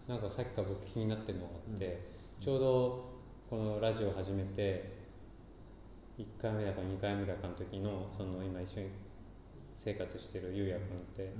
[0.09, 0.15] ね。
[0.15, 2.09] なんかさっきから僕気になってるのがあって、
[2.41, 3.09] ちょうど
[3.47, 4.98] このラジオ始めて
[6.20, 8.88] 1回目だか2回目だかの時のその今一緒に
[9.78, 11.32] 生活してるゆうやくんって、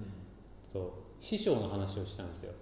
[0.72, 2.54] と師匠の話をしたんですよ。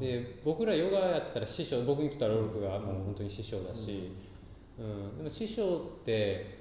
[0.00, 4.12] で僕らヨガやってたら師匠僕にとったらロルフがもう本当に師匠だし、
[4.78, 5.16] うん。
[5.18, 6.58] でも師匠って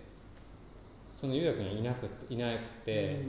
[1.19, 3.23] その釉薬にはいなくいなくて、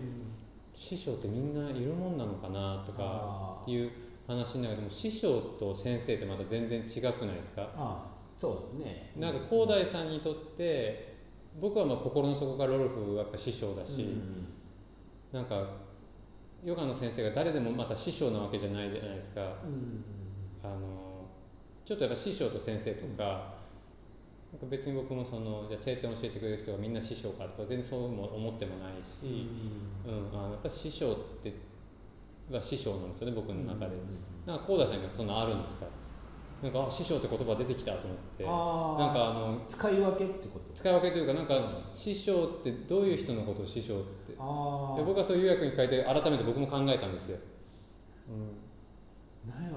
[0.74, 3.72] 師匠ってみんないるもんなのかなとかあー。
[3.72, 3.90] いう
[4.26, 7.70] 話の中でも師匠と先生ってまた全然違くないですか？
[7.74, 9.12] あそうですね。
[9.16, 11.07] なんか広大さんにとって
[11.61, 14.46] 僕はまあ心の底からロルフはやっぱ師匠だし、うん
[15.32, 15.66] なんか
[16.64, 19.42] ヨガの先生が誰でもまた師匠なわけじゃないじゃないですか。
[19.64, 20.03] うん
[20.62, 21.26] あの
[21.84, 23.24] ちょっとやっぱ師匠と先生とか,、
[24.53, 29.18] なんか別に僕もそのじゃあ聖典を教えてくれる人がみんな師匠かとか全然そうも思ってもないし、
[30.07, 31.53] うんあのやっぱ師匠って
[32.51, 33.92] は師匠なんですよね僕の中で、
[34.46, 35.86] なんか高田さんにそんなあるんですか？
[36.62, 38.44] なんかあ師匠って言葉出てきたと思って。
[38.44, 38.52] なん
[39.14, 40.72] かあの使い分けってこと？
[40.72, 41.54] 使い分けというかなんか
[41.92, 44.34] 師匠ってどういう人のことを師匠って。
[44.38, 47.38] あで僕はそういう訳に変えて改めて僕も考えたんですよ、
[48.28, 48.32] う
[49.48, 49.76] ん、あなんや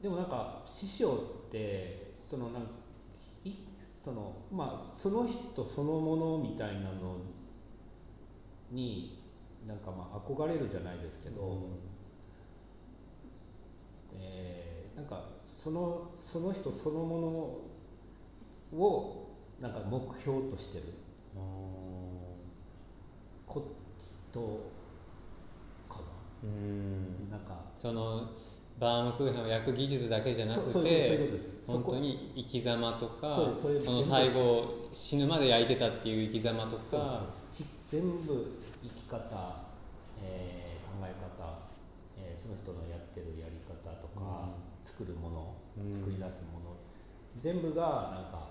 [0.00, 0.02] う。
[0.02, 1.12] でもなんか師匠
[1.46, 2.62] ってそのなん
[3.44, 3.54] い
[3.92, 7.18] そのまあその人そのものみたいなの
[8.70, 9.22] に
[9.66, 11.68] なんかまあ憧れるじゃないですけど、
[14.18, 17.60] えーなんかそのその人そのも
[18.72, 19.26] のを
[19.60, 20.84] なんか目標としてる。
[21.36, 21.40] あ
[23.46, 23.62] こ
[24.32, 24.70] と
[25.88, 27.28] かーうん。
[27.30, 27.54] ななんか。
[27.80, 28.28] その
[28.78, 37.24] バームクーヘンを焼く技術だけじゃなくて本当に生き様とかその最後死ぬまで焼いてたっていう生き様とかそうそうそう。
[37.52, 39.64] ひ全部生き方、
[40.22, 41.58] えー考え方、
[42.16, 43.49] えーその人のやってるやり方と
[44.30, 44.48] か、
[44.82, 45.94] 作るもの、うん。
[45.94, 46.76] 作り出すもの。
[47.38, 48.50] 全部がなんか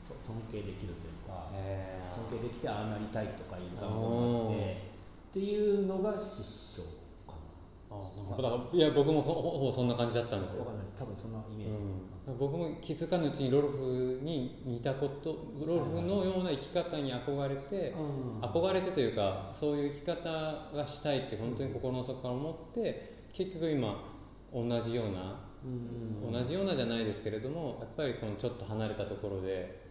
[0.00, 2.14] そ尊敬できるというか、へー。
[2.14, 4.94] 尊敬できてああなりたいとかいう願望があって
[5.30, 6.82] っていうのが師匠
[7.26, 7.34] か
[7.90, 10.64] あなんかだからいや僕もそほぼそんな感じだったんですよ。
[10.64, 10.86] なわかんない。
[10.96, 11.78] 多分そんなイメージ、
[12.28, 18.40] うん、僕も気づかぬうちにロルフに似たことロルフのような生き方に憧れて、うん。
[18.42, 24.13] 憧れてというかそういう生き方がしたいって本当に心の底から思って結局今
[24.54, 26.32] 同じような、うん。
[26.32, 29.82] 同じようなじゃないですけれどもやっぱりこのちょっと離れたところで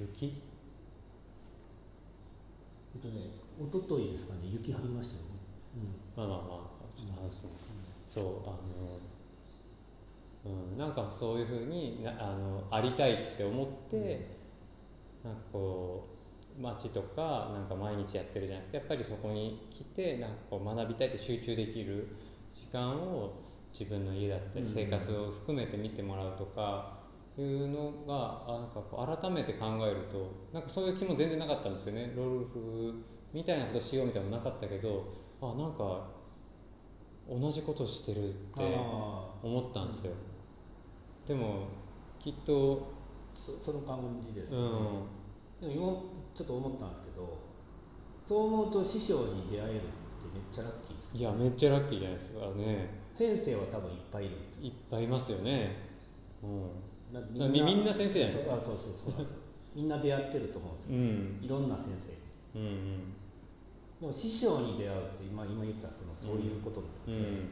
[0.00, 0.42] 雪？
[2.94, 3.26] えっとね
[3.60, 5.22] 一昨日ですかね雪降りましたよ、
[6.16, 6.48] まあまあまあ
[6.96, 7.50] ちょっと話すね、
[8.06, 8.50] そうあ
[10.46, 14.38] の、うん、なんかそういうふうになあのありたいって思って、
[15.22, 16.08] なんかこ
[16.58, 22.16] う街とかなんか毎日やってるじゃなくてやっぱりそこに来てなんかこう学びたいって集中できる
[22.54, 23.32] 時間を
[23.72, 27.02] 自分の家だったりうん生活を含めて見てもらうとか
[27.36, 32.12] いうのがあなんかこう改めて考えるとなんかそういう気も全然なかったんですよね。
[32.16, 32.94] ロルフ
[33.32, 36.06] みたいなことしようみたいなのなかったけどあなんか
[37.28, 40.12] 同じことしてるってあ思ったんですよ。
[41.26, 41.66] でも
[42.20, 42.94] きっと
[43.34, 44.60] そその感じです、うん。
[45.60, 45.74] でも今
[46.34, 47.38] ちょっと思ったんですけど
[48.24, 49.80] そう思うと師匠に出会える
[50.34, 52.88] めっちゃラッキーですいやめっちゃラッキーじゃないですかね。
[53.12, 54.66] 先生は多分いっぱいいるんですよ。
[54.66, 55.76] いっぱいいますよね。
[56.42, 57.14] うん。
[57.14, 59.36] なみみんな先生じゃないそうあそうそうそうなんですよ。
[59.74, 61.38] みんな出会ってると思うんですよ、うん。
[61.40, 62.58] いろんな先生。
[62.58, 62.98] うんうん。
[64.00, 67.48] でも師匠に出会うって今今言ったそのそういうことなので、うん。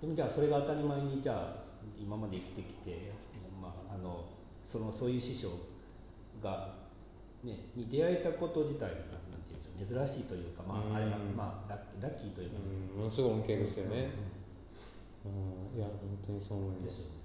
[0.00, 1.62] でもじゃあそれが当たり前にじゃあ
[2.00, 3.12] 今まで生きてきて、
[3.60, 4.24] まあ、あの
[4.64, 5.50] そのそういう師匠
[6.42, 6.74] が、
[7.44, 8.94] ね、に出会えたこと自体が
[9.84, 10.96] 珍しいというか、まあ、うん。
[10.96, 12.56] あれは、まあ、ラッキーというか、
[12.94, 12.98] うん。
[12.98, 14.10] ものすごい恩恵ですよね。
[15.24, 15.78] ううん。
[15.78, 16.82] いや本当にそう思います。
[16.82, 17.22] んですよね。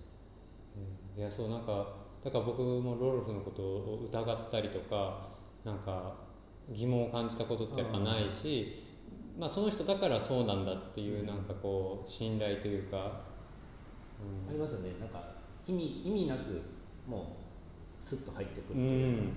[1.17, 1.87] いやそうなんか
[2.23, 5.29] だから僕もロルフのことを疑ったりとか
[5.63, 6.13] なんか
[6.69, 8.83] 疑問を感じたことってやっぱないし、
[9.39, 14.91] まあ、その人だからそうなんだっていうなんかこう信頼というか、ありますよね。
[14.99, 15.23] なんか
[15.65, 16.61] 意味意味なく
[17.07, 17.37] も
[17.99, 19.33] うスッと入ってくるうんっていうか、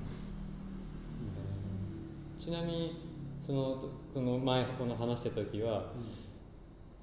[2.38, 3.09] ちなみに
[3.50, 5.92] そのその前この話してた時は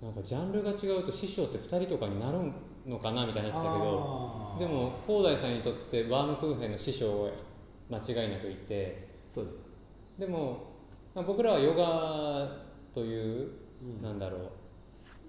[0.02, 2.38] なんかジャンルが違うと師匠って2人とかになる
[2.86, 7.32] のかなみたいな話したけどでも広大さんにとってバームクーヘンの師匠は
[7.90, 9.70] 間違いなくいてそうです、
[10.18, 10.68] でも、
[11.14, 12.50] まあ、僕らはヨガ
[12.94, 14.42] という、うんなんだろう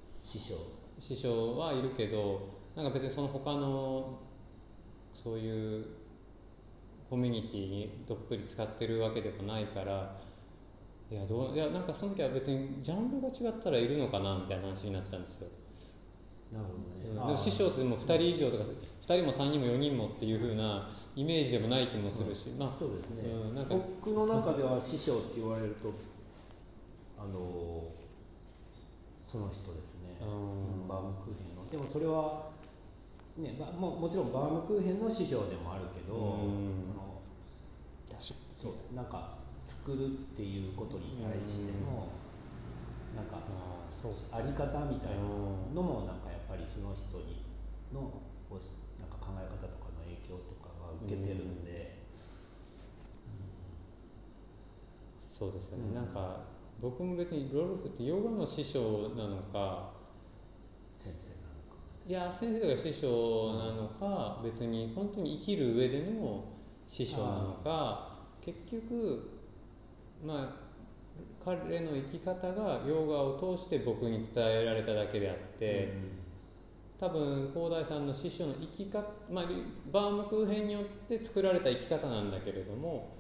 [0.05, 0.55] 師匠。
[0.99, 4.21] 師匠はいるけどなんか別にその他の
[5.13, 5.85] そういう
[7.11, 10.28] コミュニティにどっぷり使ってるわけでもないから
[11.11, 15.49] いやどういやなんかその時は別にジャンルが違ったらいるのかなみたいな話になったんですよ、
[16.53, 17.27] なるほどね、うん。
[17.27, 23.75] でも師匠ってでも2人以上とか2人も3人も4人もっていう風なイメージでもない気もするし、まあそうですね、うんなんか。
[23.75, 25.93] 僕の中では師匠って言われると
[27.19, 27.85] あの
[29.27, 30.83] その人ですね、うん。
[30.83, 31.71] うんバームクーヘンの。
[31.71, 32.51] でもそれは
[33.39, 36.77] ねまあ、ももちろんバームクーヘンの師匠でもあるけど、うん。
[36.77, 37.23] その
[38.11, 39.38] 確かそうなんか
[39.69, 42.09] 作るっていうことに対しての、
[43.15, 43.37] なんか
[44.33, 45.21] あり方みたいな
[45.75, 47.45] のもなんかやっぱりその人に
[47.93, 48.01] の
[48.99, 51.99] なんか考え方とかの影響とかが受けてるんで、
[55.29, 55.95] そうですよね、うん。
[55.95, 56.41] なんか
[56.81, 59.91] 僕も別にロルフってヨガの師匠なのか
[60.97, 61.77] 先生なのか。
[62.07, 66.45] いや先生が師匠なのか別に本当に生きる上での
[66.87, 69.38] 師匠なのか結局
[70.25, 70.69] まあ
[71.45, 75.93] 彼の生き方がヨガを通して僕に伝えられただけであって、
[77.01, 79.45] 多分広大さんの師匠の生き方、まあ、
[79.93, 83.17] バームクーヘンによって作られた生き方なんだけれども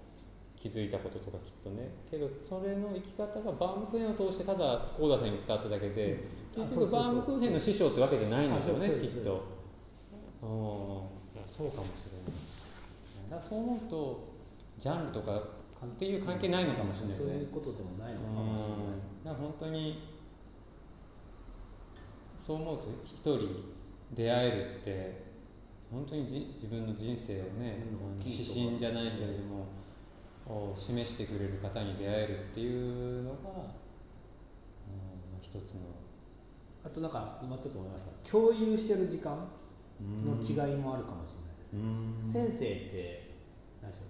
[0.57, 1.89] 気づいたこととかきっとね。
[2.11, 6.19] けどそれの生き方がバームクーヘンを通してただ広大さんに伝わっただけで、
[6.57, 6.63] うん。
[6.63, 9.59] あ結局バームクーヘンの師匠ってわけじゃないんですよねきっと。
[11.47, 13.41] そうかもしれない。
[13.41, 14.29] だそう思うと
[14.77, 17.33] ジャンルとかっていう関係ないのかもしれないですね。
[17.33, 19.13] そういうことでもないのかもしれないです。
[19.19, 19.25] うん。
[19.25, 20.03] だから本当に
[22.39, 23.39] そう思うと一人
[24.15, 25.23] 出会えるって
[25.91, 27.85] 本当にじ自分の人生をね、
[28.17, 28.31] うん。
[28.31, 29.67] 指針じゃないけれども
[30.47, 33.43] を示してくれる方に出会えるっていうのが、う
[35.37, 35.81] ん、一つの。
[36.85, 38.31] あとなんか今ちょっと思いました。
[38.31, 39.47] 共有してる時間
[40.01, 41.85] の違いもあるかもしれないですね、う
[42.25, 42.27] ん。
[42.27, 43.28] 先生って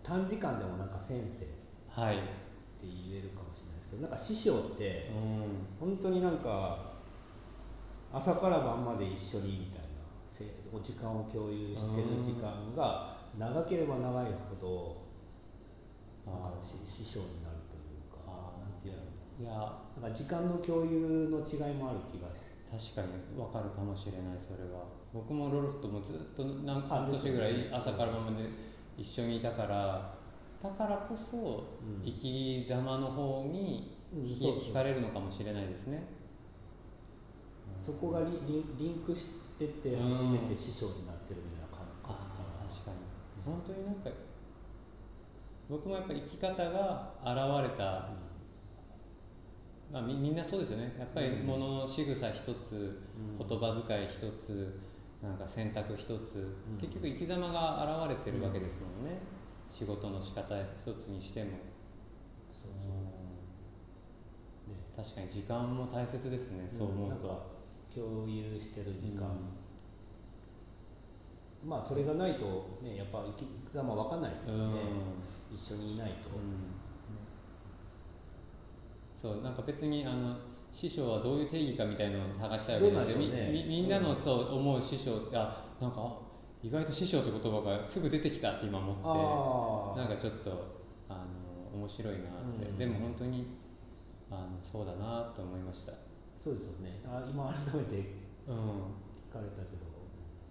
[0.02, 2.16] 短時間でもなんか先生ってはい、
[2.80, 5.10] 言えるかもしれないですけどなんか師匠って
[5.80, 5.88] うん。
[5.88, 6.92] 本当になんか
[8.12, 9.88] 朝から晩まで一緒にみたいな
[10.24, 14.56] せお時間を共有してる時間が長ければ長いほ
[16.26, 18.60] どなんか師匠になるというかあー。
[18.62, 19.00] なんていうの？
[19.40, 19.72] いや。
[20.00, 24.84] なんか時間の共有の違いもある気がして確かに分かるかもしれないそれは。
[25.12, 28.44] 僕もロルフともずっと何年ぐらい朝から晩まで
[28.98, 30.18] 一緒にいたから
[30.62, 32.04] だからこそうん。
[32.04, 36.02] 生き様の方に惹かれるのかもしれないですね。
[37.80, 39.26] そこがリリンリンクし
[39.56, 42.96] てて初めて師匠になってるみたいな感覚あかなあ確かに。
[43.44, 44.10] 本当になんか
[45.68, 48.08] 僕もやっぱり生き方が現れた、
[49.92, 50.96] まあ、みみんなそうですよね。
[50.98, 51.46] やっぱりうん。
[51.46, 53.38] ものの仕草一つうん。
[53.38, 54.80] 言葉遣い一つ
[55.22, 56.78] なんか選択一つ、ん。
[56.80, 59.18] 結局生き様が現れてるわけですもんね、
[59.70, 61.50] 仕事の仕方一つにしても。
[62.52, 62.74] そうう。
[64.70, 64.74] ん。
[64.74, 64.80] ね。
[64.96, 67.58] 確かに時間も大切ですね、そう思うと。
[67.94, 69.26] 共有してる時間、
[71.64, 71.68] うん。
[71.68, 76.44] まあそれがないとねやっぱ生き生き様わかんないですからね、う一緒にいないと、うん。
[79.16, 80.36] そうなんか別にあの
[80.70, 83.64] 師匠はどういう定義かみたいなのを探したいわけでしょうね。
[83.68, 83.88] みん。
[83.88, 86.18] なのそう思う師匠ってあなんかあ
[86.62, 88.96] 意外と師匠って言葉がすぐ出てきたって今思っ
[89.96, 90.50] てなんかちょっと
[91.08, 91.24] あ
[91.72, 92.22] の面白いなっ
[92.58, 92.78] て、うん。
[92.78, 93.46] でも本当に
[94.30, 95.92] あのそうだなと思いました。
[96.38, 97.00] そうですよね。
[97.04, 97.96] あ今改めて
[98.46, 98.54] うん。
[99.30, 99.84] 聞かれたけど、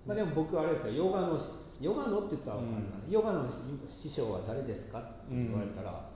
[0.06, 0.94] まあ、でも僕あれですよ。
[0.94, 1.50] ヨガのし
[1.80, 3.58] ヨガのって言ったらわかんないかな、ヨガのし
[3.88, 6.10] 師匠は誰ですかって言われたら、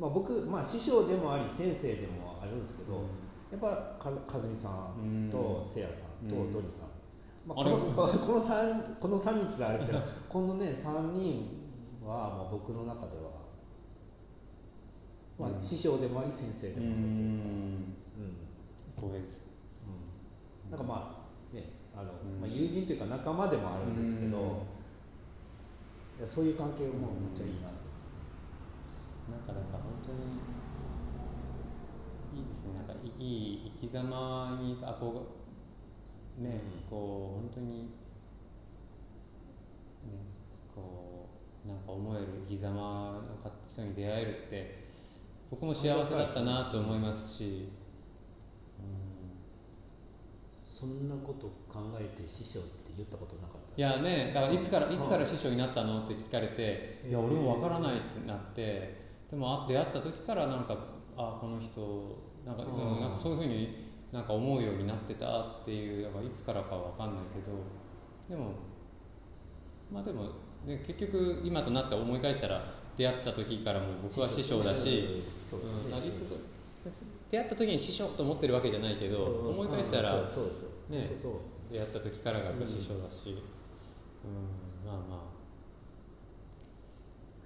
[0.00, 3.04] まあ、僕、まあ、師匠でもあり先生でもあるんですけど、
[3.52, 6.52] やっぱか和美さんとせいやさんとうん。
[6.52, 6.88] ドリさん、
[7.46, 11.50] まあ、この このこの3この三人ってあれですけど このね3人
[12.02, 13.30] はまあ僕の中では、
[15.38, 15.60] まあ、うん。
[15.60, 17.50] 師匠でもあり先生でうもあるというか、ん。
[17.50, 17.92] うん。
[18.96, 19.42] 光栄です。
[20.64, 22.40] うん、なんかまあねあの、うん。
[22.40, 24.44] まあ、友人というか仲間でもあるんですけど、うん。
[24.46, 24.48] い
[26.20, 27.89] やそういう関係もめっちゃいいなと。
[29.30, 30.18] なんかだから本当に
[32.40, 32.74] いいですね。
[32.74, 36.90] なんかいいい生き様に憧れね、うん。
[36.90, 37.66] こう本当に
[40.06, 40.18] ね
[40.74, 41.28] こ
[41.64, 44.88] うなんか思える生き様の人に出会えるって
[45.50, 47.68] 僕も幸せだったなと思いますし、
[50.64, 51.08] そん。
[51.08, 60.76] なこと考えて師匠って言ったことなかったいやねだからいつからいつから師匠になったのって聞かれて、いや俺もわからないってなってでもあ出会った時からなんか
[61.16, 67.56] あこの人なんか,、なんかそういうふうになんか思うようになってたっていうだからいつからかはわかんないけど
[68.28, 68.52] でも
[69.92, 70.24] まあでも、
[70.64, 75.22] ね、結局今となって思い返したら出会った時からも僕は師匠だし、
[77.30, 79.50] 出会った時に師匠と思ってるわけじゃないけど、うん。
[79.50, 80.12] 思い返したら、
[80.88, 81.08] ね
[81.70, 83.30] 出会った時からが師匠だし、
[84.24, 85.29] うん、まあまあ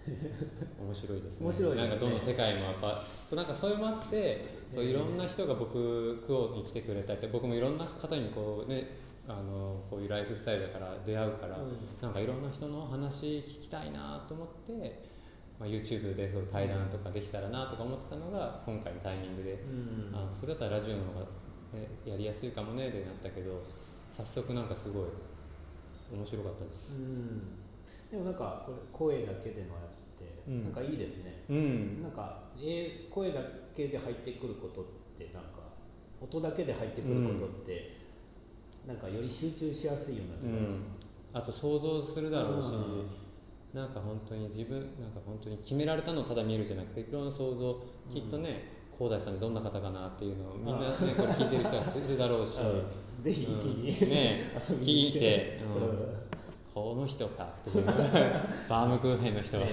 [0.07, 1.47] 面白いですね。
[1.47, 1.83] 面白いね。
[1.83, 4.45] なんかどの世界もやっぱそうなんかそういうのもあって
[4.75, 11.79] そういろんな人が僕クオに来てくれたり僕もいろんな方にこうねあのこういうライフスタイルだから出会うから、うん。
[12.03, 15.03] なんかいろんな人の話聞きたいなと思って、
[15.59, 19.57] まあ、YouTube で対談とかできたらなとか思ってたのが今回のタイミングで、う
[20.15, 20.15] ん。
[20.15, 21.27] あそれだったらラジオの方が、
[21.73, 23.63] ね、やりやすいかもねでなったけど
[24.11, 25.05] 早速なんかすごい
[26.13, 26.99] 面白かったです。
[26.99, 27.64] うん
[28.15, 30.62] でもなんかこれ声だけでのやつってうん。
[30.62, 32.03] なんかいいですね、うん。
[32.03, 33.41] なんか、えー声だ
[33.75, 34.85] けで入ってくることっ
[35.19, 35.62] てなんか
[36.21, 37.97] 音だけで入ってくることって、
[38.87, 40.99] なんかより集中しやすいような気がします、
[41.33, 42.67] あと想像するだろうし、
[43.73, 47.81] うなんか本当に自分なんか本当に決められたのをただ見るじゃなくていろんな想像
[48.12, 52.59] きっとね広大さんってどんな方かなっていうのをみんな、ね、あこれ聞いてる人はするだろうし、
[53.19, 53.23] うん。
[53.23, 54.11] ぜひ一気に、うん。
[54.11, 54.53] ね。
[54.71, 55.19] 遊びて。
[55.19, 56.24] て、うん
[56.75, 59.59] この人かっていうバームクーヘンの人。
[59.59, 59.64] が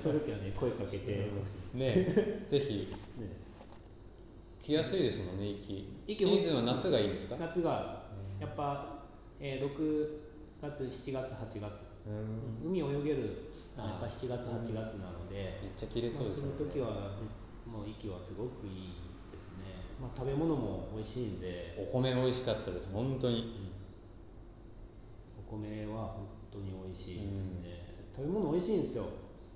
[0.00, 2.04] そういう時はね声かけてほしい、ね
[2.48, 2.88] ぜひ。
[3.18, 3.28] ね
[4.60, 5.88] 来やすいですもんね息。
[6.06, 7.36] 息シーズンは夏がいいんですか？
[7.38, 8.02] 夏が
[8.40, 9.04] やっぱ、
[9.40, 10.08] えー、6
[10.60, 11.84] 月7月8月。
[12.06, 12.70] うん。
[12.70, 16.88] 海泳げるやっぱ7月8月なので、めっちゃ綺麗そうですまあ、その時は
[17.64, 18.94] もう息はすごくいい
[19.30, 19.64] ですね、
[20.00, 21.76] まあ、食べ物も美味しいんで。
[21.78, 22.90] お米美味しかったです。
[22.92, 23.54] 本当に。
[23.68, 23.71] お
[25.58, 29.04] 米は本当に美味しいですね、食べ物美味しいんですよ。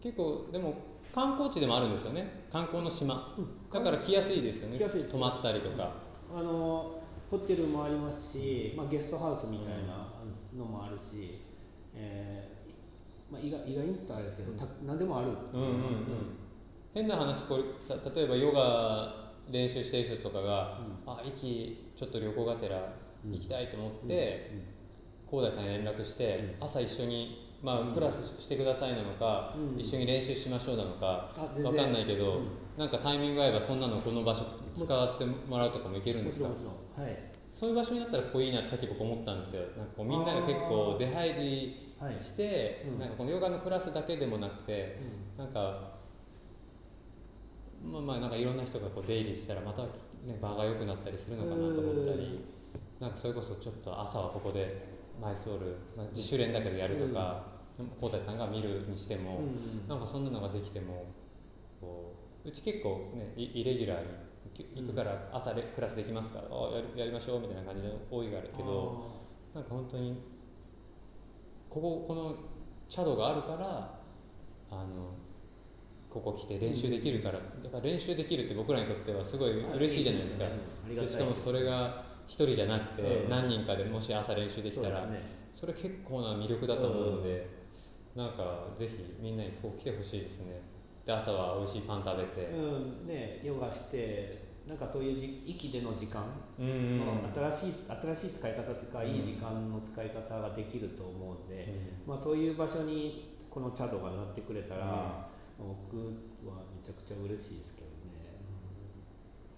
[0.03, 0.75] 結構でも
[1.15, 2.45] 観光地でもあるんですよね。
[2.53, 3.49] 観光の島、うん。
[3.73, 4.77] だから来やすいですよね。
[4.77, 5.13] 来やすいです。
[5.13, 5.95] 泊まったりとか、
[6.35, 10.09] あのホテルもありますし、まあ、ゲストハウスみたいな
[10.57, 11.41] のもあるし、
[11.95, 15.31] えーまあ、意外意外に言うとあれですけど、た何でもある。
[15.53, 15.71] とうんうん。
[15.71, 15.77] うん。
[16.95, 22.95] 変な話これさ例えばヨガ練習してる人とかが、うあ息ちょっと旅行がてら
[23.31, 24.51] 行きたいと思って、
[25.33, 27.93] うん広大さんに連絡して、う朝一緒に、まあうん。
[27.93, 29.81] クラスしてくださいなのか、うん。
[29.81, 31.73] 一緒に練習しましょうなのかあ全然。
[31.73, 32.49] わかんないけど、うん。
[32.79, 36.49] なんかタイミング合えばそんなのこの場所使わせてもらうとかもいけるんですか？
[37.53, 39.63] そういう場所になったらここいいなってさっき僕思ったんですよ。
[39.77, 42.99] なんかこうみんなが結構出入りはい、して、うん。
[42.99, 44.99] なんかこのヨガのクラスだけでもなくて
[45.39, 45.95] なんか
[47.83, 49.89] まあまあなんかいろんな人がこう出入りしたらまた、ね、
[50.41, 52.39] 場が良くなったりするのかなと思ったり
[53.01, 57.47] なんかそれこそちょっと朝はここでマイソール、まあ、自主練だけどやるとか
[58.01, 61.07] 浩太、さんが見るにしても、うんなんかそんなのができても
[61.81, 62.15] こ
[62.45, 64.07] ううち結構ねイイレギュラーに
[64.55, 69.11] き行くから朝レクラスできますか、あやりやりましょうみたいな感じで多いがあるけど
[69.55, 70.23] なんか本当に
[71.69, 72.35] こここの
[72.89, 74.01] チャドがあるから
[74.71, 75.15] あの
[76.09, 80.47] ここ来て練習できるから、やっぱ練習できるって僕らにとってはすごい嬉しいじゃないですか。
[81.07, 83.31] しかもそれが一人じゃなくてうん。
[83.31, 85.07] 何人かでもし朝練習できたら
[85.55, 87.49] それ結構な魅力だと思うので、
[88.15, 90.61] なんかぜひみんなにここ来てほしいですね。
[91.05, 92.47] で朝は美味しいパン食べて。
[92.49, 93.07] うん。
[93.07, 96.25] ねヨガしてなんかそういうじ息での時間。
[96.59, 101.73] の新しい新しい使い方というか、いい時間の使い方ができると思うんで、
[102.07, 105.97] まあ、そういう場所にこのチャドがなってくれたら、僕
[106.47, 108.16] はめちゃくちゃ嬉しいですけどね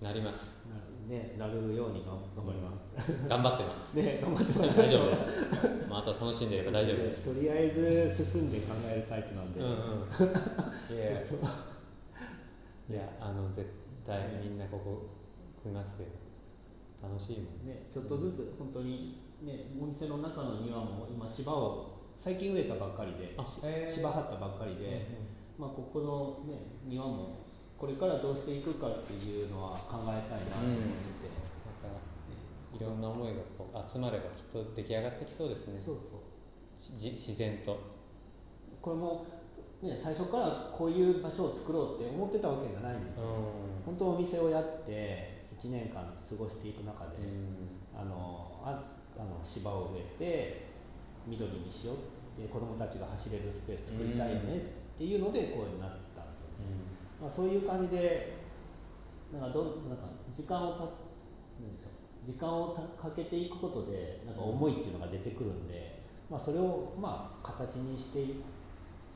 [0.00, 0.56] なります。
[0.68, 0.76] な,、
[1.12, 2.94] ね、なるように頑頑張ります、
[3.28, 3.94] 頑張ってます。
[3.94, 4.78] ね頑張ってます。
[4.78, 7.24] 大丈夫です、まあ、あとは楽しんでれば大丈夫です。
[7.24, 7.70] とりあえ
[8.10, 9.76] ず進んで考えるタイプなんで、うんうん。
[10.94, 11.26] いや。
[11.26, 11.38] そう
[12.90, 13.68] いやあの絶
[14.06, 15.02] 対みんなここ
[15.62, 16.06] 来ますよ。
[17.02, 17.66] 楽しいもん。
[17.66, 23.36] ね、ちょっとずつ本当に、ね、お店の中の庭も今芝を最近植えたばっかりで
[23.90, 25.06] 芝張ったばっかりで、
[25.58, 27.47] まあ、ここの、ね、庭も
[27.78, 31.30] これからどうしていくかっていうのは考えたいなと思ってて、
[31.64, 31.88] また
[32.76, 35.78] いろんな思いがこう集まればきっと出来上がってきそうですね。
[35.78, 36.38] そうそう。
[36.78, 37.78] 自然と。
[38.82, 39.26] これも、
[39.82, 43.26] ね、最初からこういう場所を作ろうって思ってたわけじゃないんですよ、
[43.84, 47.16] 本当お店をやって1年間過ごしていく中で、
[47.96, 48.82] あのあ
[49.16, 50.66] あの芝を植えて
[51.26, 51.96] 緑にしよう
[52.40, 54.60] って子供たちが走れるスペース作りたいよねっ
[54.96, 56.66] ていうのでこうなったんですよね、
[57.20, 58.36] まあ、そういう感じで
[59.32, 60.04] なんかどなんか
[60.34, 68.42] 時間をたなんでしょう時間をたかけていくことでなんか思いっていうのが出てくるんで、まあ、それをまあ形にしてい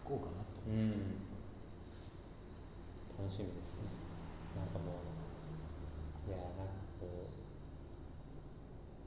[0.05, 1.33] こうかなと思って、うん
[3.23, 3.87] 楽しみですね。
[4.57, 4.99] なんかも
[6.27, 7.07] ういやなんかこ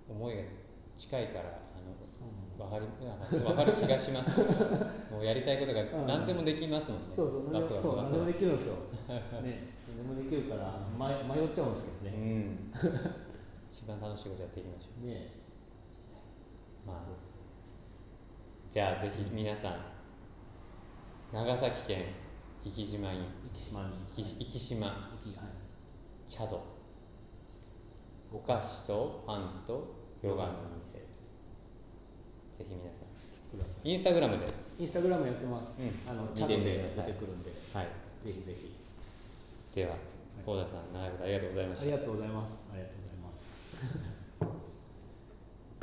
[0.07, 0.43] う思いが
[0.95, 1.64] 近いから
[2.57, 4.39] 分かりなんか分かる気がします。
[5.11, 6.07] もうやりたいことがうん。
[6.07, 8.73] 何でもできますもんね、そうそう何でもそう何でもできるんですよ、
[9.07, 12.71] ね、何でもできるから迷迷っちゃうんですけどうね、ん。
[13.69, 15.29] 一番楽しいことやっていきましょね。
[16.85, 16.99] うまあ
[18.69, 19.95] じゃあぜひ皆さん
[21.31, 22.05] 長崎県
[22.65, 23.19] 壱岐島に
[23.53, 23.89] 生島に。
[24.15, 24.87] 壱岐壱岐島。
[24.87, 26.31] はい。
[26.31, 26.61] チャド。
[28.33, 31.04] お菓子とパンとヨガのお店
[32.57, 33.11] ぜひ皆さん
[33.51, 34.45] くださインスタグラムで。
[34.45, 34.49] い
[34.79, 35.91] インスタグラムやってます、うん。
[36.09, 37.51] あのチャットで出てくるんで。
[37.73, 37.87] はい。
[38.23, 38.75] ぜひぜひ。
[39.75, 39.95] では
[40.45, 41.83] 幸田さん長いことありがとうございました。
[41.83, 42.69] ありがとうございます。
[42.71, 44.14] ありがとうございます